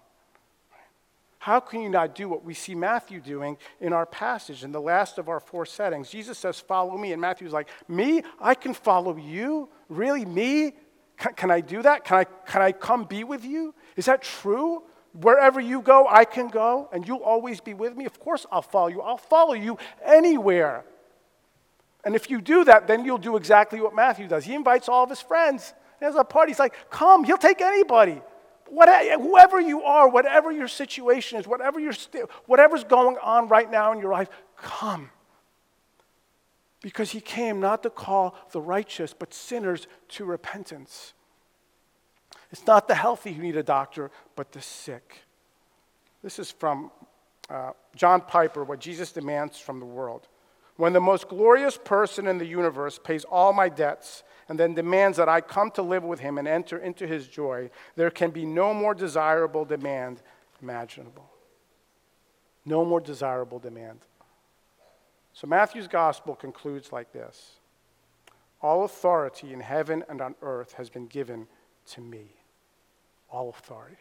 How 1.38 1.60
can 1.60 1.82
you 1.82 1.90
not 1.90 2.14
do 2.14 2.26
what 2.26 2.42
we 2.42 2.54
see 2.54 2.74
Matthew 2.74 3.20
doing 3.20 3.58
in 3.82 3.92
our 3.92 4.06
passage 4.06 4.64
in 4.64 4.72
the 4.72 4.80
last 4.80 5.18
of 5.18 5.28
our 5.28 5.40
four 5.40 5.66
settings? 5.66 6.08
Jesus 6.08 6.38
says, 6.38 6.58
Follow 6.58 6.96
me. 6.96 7.12
And 7.12 7.20
Matthew's 7.20 7.52
like, 7.52 7.68
Me? 7.86 8.22
I 8.40 8.54
can 8.54 8.72
follow 8.72 9.14
you? 9.14 9.68
Really? 9.90 10.24
Me? 10.24 10.72
Can, 11.18 11.34
can 11.34 11.50
I 11.50 11.60
do 11.60 11.82
that? 11.82 12.02
Can 12.02 12.20
I, 12.20 12.24
can 12.24 12.62
I 12.62 12.72
come 12.72 13.04
be 13.04 13.24
with 13.24 13.44
you? 13.44 13.74
Is 13.96 14.06
that 14.06 14.22
true? 14.22 14.84
Wherever 15.12 15.60
you 15.60 15.82
go, 15.82 16.08
I 16.08 16.24
can 16.24 16.48
go, 16.48 16.88
and 16.94 17.06
you'll 17.06 17.18
always 17.18 17.60
be 17.60 17.74
with 17.74 17.94
me? 17.94 18.06
Of 18.06 18.18
course, 18.18 18.46
I'll 18.50 18.62
follow 18.62 18.88
you. 18.88 19.02
I'll 19.02 19.18
follow 19.18 19.52
you 19.52 19.76
anywhere. 20.02 20.86
And 22.06 22.16
if 22.16 22.30
you 22.30 22.40
do 22.40 22.64
that, 22.64 22.86
then 22.86 23.04
you'll 23.04 23.18
do 23.18 23.36
exactly 23.36 23.82
what 23.82 23.94
Matthew 23.94 24.28
does. 24.28 24.46
He 24.46 24.54
invites 24.54 24.88
all 24.88 25.04
of 25.04 25.10
his 25.10 25.20
friends. 25.20 25.74
There's 26.04 26.16
a 26.16 26.24
party. 26.24 26.52
He's 26.52 26.58
like, 26.58 26.74
Come, 26.90 27.24
he'll 27.24 27.38
take 27.38 27.60
anybody. 27.60 28.20
Whatever, 28.68 29.22
whoever 29.22 29.60
you 29.60 29.82
are, 29.82 30.08
whatever 30.08 30.52
your 30.52 30.68
situation 30.68 31.38
is, 31.38 31.46
whatever 31.46 31.80
your 31.80 31.92
st- 31.92 32.30
whatever's 32.46 32.84
going 32.84 33.16
on 33.22 33.48
right 33.48 33.70
now 33.70 33.92
in 33.92 34.00
your 34.00 34.12
life, 34.12 34.28
come. 34.56 35.10
Because 36.82 37.10
he 37.10 37.20
came 37.20 37.60
not 37.60 37.82
to 37.84 37.90
call 37.90 38.36
the 38.52 38.60
righteous, 38.60 39.14
but 39.14 39.32
sinners 39.32 39.86
to 40.10 40.24
repentance. 40.26 41.14
It's 42.52 42.66
not 42.66 42.86
the 42.86 42.94
healthy 42.94 43.32
who 43.32 43.42
need 43.42 43.56
a 43.56 43.62
doctor, 43.62 44.10
but 44.36 44.52
the 44.52 44.60
sick. 44.60 45.20
This 46.22 46.38
is 46.38 46.50
from 46.50 46.90
uh, 47.48 47.70
John 47.96 48.20
Piper, 48.20 48.64
what 48.64 48.78
Jesus 48.78 49.12
demands 49.12 49.58
from 49.58 49.80
the 49.80 49.86
world. 49.86 50.28
When 50.76 50.92
the 50.92 51.00
most 51.00 51.28
glorious 51.28 51.76
person 51.76 52.26
in 52.26 52.38
the 52.38 52.46
universe 52.46 52.98
pays 53.02 53.24
all 53.24 53.52
my 53.52 53.68
debts 53.68 54.24
and 54.48 54.58
then 54.58 54.74
demands 54.74 55.16
that 55.18 55.28
I 55.28 55.40
come 55.40 55.70
to 55.72 55.82
live 55.82 56.02
with 56.02 56.20
him 56.20 56.36
and 56.36 56.48
enter 56.48 56.78
into 56.78 57.06
his 57.06 57.28
joy, 57.28 57.70
there 57.96 58.10
can 58.10 58.30
be 58.30 58.44
no 58.44 58.74
more 58.74 58.94
desirable 58.94 59.64
demand 59.64 60.20
imaginable. 60.60 61.30
No 62.64 62.84
more 62.84 63.00
desirable 63.00 63.58
demand. 63.58 64.00
So 65.32 65.46
Matthew's 65.46 65.88
gospel 65.88 66.34
concludes 66.34 66.92
like 66.92 67.12
this 67.12 67.56
All 68.60 68.84
authority 68.84 69.52
in 69.52 69.60
heaven 69.60 70.02
and 70.08 70.20
on 70.20 70.34
earth 70.42 70.72
has 70.72 70.90
been 70.90 71.06
given 71.06 71.46
to 71.92 72.00
me. 72.00 72.34
All 73.30 73.50
authority. 73.50 73.96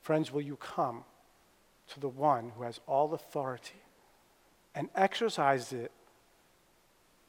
Friends, 0.00 0.32
will 0.32 0.42
you 0.42 0.56
come 0.56 1.04
to 1.88 2.00
the 2.00 2.08
one 2.08 2.52
who 2.56 2.62
has 2.64 2.80
all 2.86 3.14
authority 3.14 3.81
and 4.74 4.88
exercise 4.94 5.72
it 5.72 5.90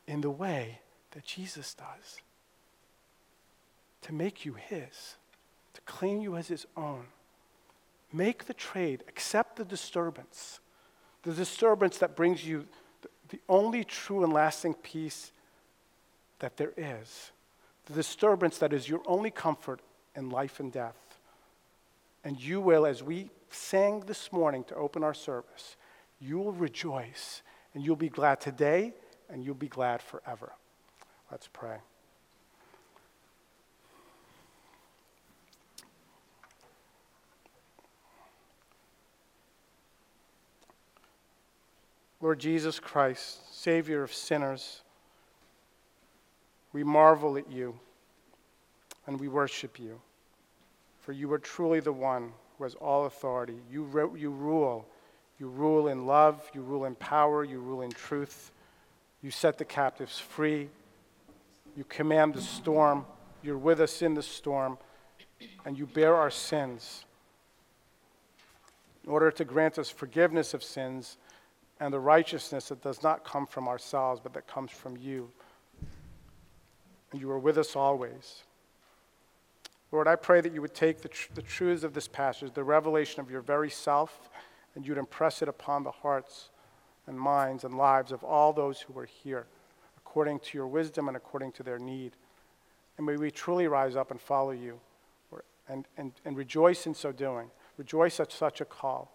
in 0.07 0.21
the 0.21 0.29
way 0.29 0.79
that 1.11 1.25
Jesus 1.25 1.73
does 1.73 2.21
to 4.01 4.13
make 4.13 4.45
you 4.45 4.53
His, 4.53 5.15
to 5.73 5.81
claim 5.81 6.21
you 6.21 6.35
as 6.35 6.47
His 6.47 6.65
own. 6.75 7.05
Make 8.11 8.45
the 8.45 8.53
trade, 8.53 9.03
accept 9.07 9.55
the 9.55 9.65
disturbance, 9.65 10.59
the 11.23 11.33
disturbance 11.33 11.97
that 11.97 12.15
brings 12.15 12.45
you 12.45 12.65
the 13.29 13.39
only 13.49 13.83
true 13.83 14.23
and 14.23 14.31
lasting 14.31 14.75
peace 14.75 15.31
that 16.39 16.57
there 16.57 16.73
is, 16.77 17.31
the 17.85 17.93
disturbance 17.93 18.57
that 18.59 18.73
is 18.73 18.87
your 18.87 19.01
only 19.05 19.31
comfort 19.31 19.79
in 20.15 20.29
life 20.29 20.59
and 20.59 20.71
death. 20.71 20.97
And 22.23 22.39
you 22.39 22.61
will, 22.61 22.85
as 22.85 23.01
we 23.01 23.29
sang 23.49 24.01
this 24.01 24.31
morning 24.31 24.63
to 24.65 24.75
open 24.75 25.03
our 25.03 25.13
service, 25.13 25.75
you 26.23 26.39
will 26.39 26.53
rejoice 26.53 27.41
and 27.73 27.83
you'll 27.83 27.95
be 27.97 28.09
glad 28.09 28.39
today 28.39 28.93
and 29.29 29.43
you'll 29.43 29.55
be 29.55 29.67
glad 29.67 30.01
forever. 30.01 30.53
Let's 31.29 31.49
pray. 31.51 31.77
Lord 42.21 42.39
Jesus 42.39 42.79
Christ, 42.79 43.53
Savior 43.53 44.01
of 44.01 44.13
sinners, 44.13 44.81
we 46.71 46.81
marvel 46.85 47.37
at 47.37 47.51
you 47.51 47.77
and 49.07 49.19
we 49.19 49.27
worship 49.27 49.77
you. 49.77 49.99
For 51.01 51.11
you 51.11 51.33
are 51.33 51.37
truly 51.37 51.81
the 51.81 51.91
one 51.91 52.31
who 52.57 52.63
has 52.63 52.75
all 52.75 53.07
authority. 53.07 53.57
You, 53.69 54.13
you 54.15 54.29
rule. 54.29 54.87
You 55.43 55.49
rule 55.49 55.89
in 55.89 56.05
love, 56.05 56.49
you 56.53 56.61
rule 56.61 56.85
in 56.85 56.95
power, 56.95 57.43
you 57.43 57.59
rule 57.59 57.81
in 57.81 57.91
truth. 57.91 58.53
You 59.21 59.29
set 59.29 59.57
the 59.57 59.65
captives 59.65 60.17
free. 60.17 60.69
You 61.75 61.83
command 61.83 62.35
the 62.35 62.41
storm. 62.41 63.05
You're 63.41 63.57
with 63.57 63.81
us 63.81 64.01
in 64.01 64.13
the 64.13 64.23
storm. 64.23 64.77
And 65.65 65.77
you 65.77 65.85
bear 65.85 66.15
our 66.15 66.31
sins 66.31 67.03
in 69.03 69.11
order 69.11 69.31
to 69.31 69.43
grant 69.43 69.77
us 69.77 69.89
forgiveness 69.89 70.53
of 70.53 70.63
sins 70.63 71.17
and 71.77 71.93
the 71.93 71.99
righteousness 71.99 72.69
that 72.69 72.81
does 72.81 73.03
not 73.03 73.25
come 73.25 73.45
from 73.45 73.67
ourselves, 73.67 74.21
but 74.23 74.31
that 74.35 74.47
comes 74.47 74.71
from 74.71 74.95
you. 74.95 75.29
And 77.11 77.19
you 77.19 77.29
are 77.29 77.39
with 77.39 77.57
us 77.57 77.75
always. 77.75 78.43
Lord, 79.91 80.07
I 80.07 80.15
pray 80.15 80.39
that 80.39 80.53
you 80.53 80.61
would 80.61 80.73
take 80.73 81.01
the, 81.01 81.09
tr- 81.09 81.33
the 81.33 81.41
truths 81.41 81.83
of 81.83 81.93
this 81.93 82.07
passage, 82.07 82.53
the 82.53 82.63
revelation 82.63 83.19
of 83.19 83.29
your 83.29 83.41
very 83.41 83.69
self, 83.69 84.29
and 84.75 84.85
you'd 84.85 84.97
impress 84.97 85.41
it 85.41 85.47
upon 85.47 85.83
the 85.83 85.91
hearts 85.91 86.49
and 87.07 87.19
minds 87.19 87.63
and 87.63 87.75
lives 87.75 88.11
of 88.11 88.23
all 88.23 88.53
those 88.53 88.81
who 88.81 88.97
are 88.97 89.05
here, 89.05 89.45
according 89.97 90.39
to 90.39 90.57
your 90.57 90.67
wisdom 90.67 91.07
and 91.07 91.17
according 91.17 91.51
to 91.53 91.63
their 91.63 91.79
need. 91.79 92.13
And 92.97 93.05
may 93.05 93.17
we 93.17 93.31
truly 93.31 93.67
rise 93.67 93.95
up 93.95 94.11
and 94.11 94.19
follow 94.21 94.51
you 94.51 94.79
and, 95.67 95.85
and, 95.97 96.11
and 96.25 96.37
rejoice 96.37 96.85
in 96.85 96.93
so 96.93 97.11
doing. 97.11 97.49
Rejoice 97.77 98.19
at 98.19 98.31
such 98.31 98.61
a 98.61 98.65
call. 98.65 99.11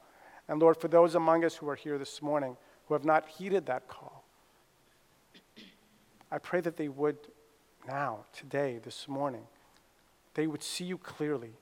And 0.48 0.61
Lord, 0.61 0.76
for 0.76 0.88
those 0.88 1.14
among 1.14 1.44
us 1.44 1.56
who 1.56 1.68
are 1.68 1.76
here 1.76 1.98
this 1.98 2.22
morning 2.22 2.56
who 2.86 2.94
have 2.94 3.04
not 3.04 3.28
heeded 3.28 3.66
that 3.66 3.86
call, 3.86 4.24
I 6.30 6.38
pray 6.38 6.61
that 6.61 6.76
they 6.76 6.88
would 6.88 7.16
now, 7.86 8.24
today, 8.32 8.78
this 8.82 9.09
morning, 9.09 9.44
they 10.34 10.46
would 10.46 10.62
see 10.62 10.84
you 10.84 10.98
clearly 10.98 11.52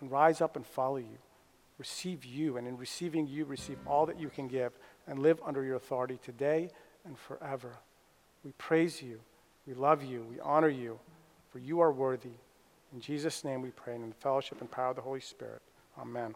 and 0.00 0.10
rise 0.10 0.40
up 0.40 0.56
and 0.56 0.66
follow 0.66 0.96
you, 0.96 1.18
receive 1.80 2.26
you, 2.26 2.58
and 2.58 2.68
in 2.68 2.76
receiving 2.76 3.26
you, 3.26 3.46
receive 3.46 3.78
all 3.86 4.04
that 4.04 4.20
you 4.20 4.28
can 4.28 4.46
give 4.46 4.72
and 5.08 5.18
live 5.18 5.40
under 5.44 5.64
your 5.64 5.76
authority 5.76 6.18
today 6.22 6.68
and 7.06 7.18
forever. 7.18 7.78
We 8.44 8.52
praise 8.52 9.02
you, 9.02 9.18
we 9.66 9.72
love 9.72 10.04
you, 10.04 10.26
we 10.30 10.38
honor 10.40 10.68
you, 10.68 11.00
for 11.50 11.58
you 11.58 11.80
are 11.80 11.90
worthy. 11.90 12.36
In 12.92 13.00
Jesus' 13.00 13.44
name 13.44 13.62
we 13.62 13.70
pray, 13.70 13.94
and 13.94 14.04
in 14.04 14.10
the 14.10 14.16
fellowship 14.16 14.60
and 14.60 14.70
power 14.70 14.90
of 14.90 14.96
the 14.96 15.02
Holy 15.02 15.20
Spirit. 15.20 15.62
Amen. 15.98 16.34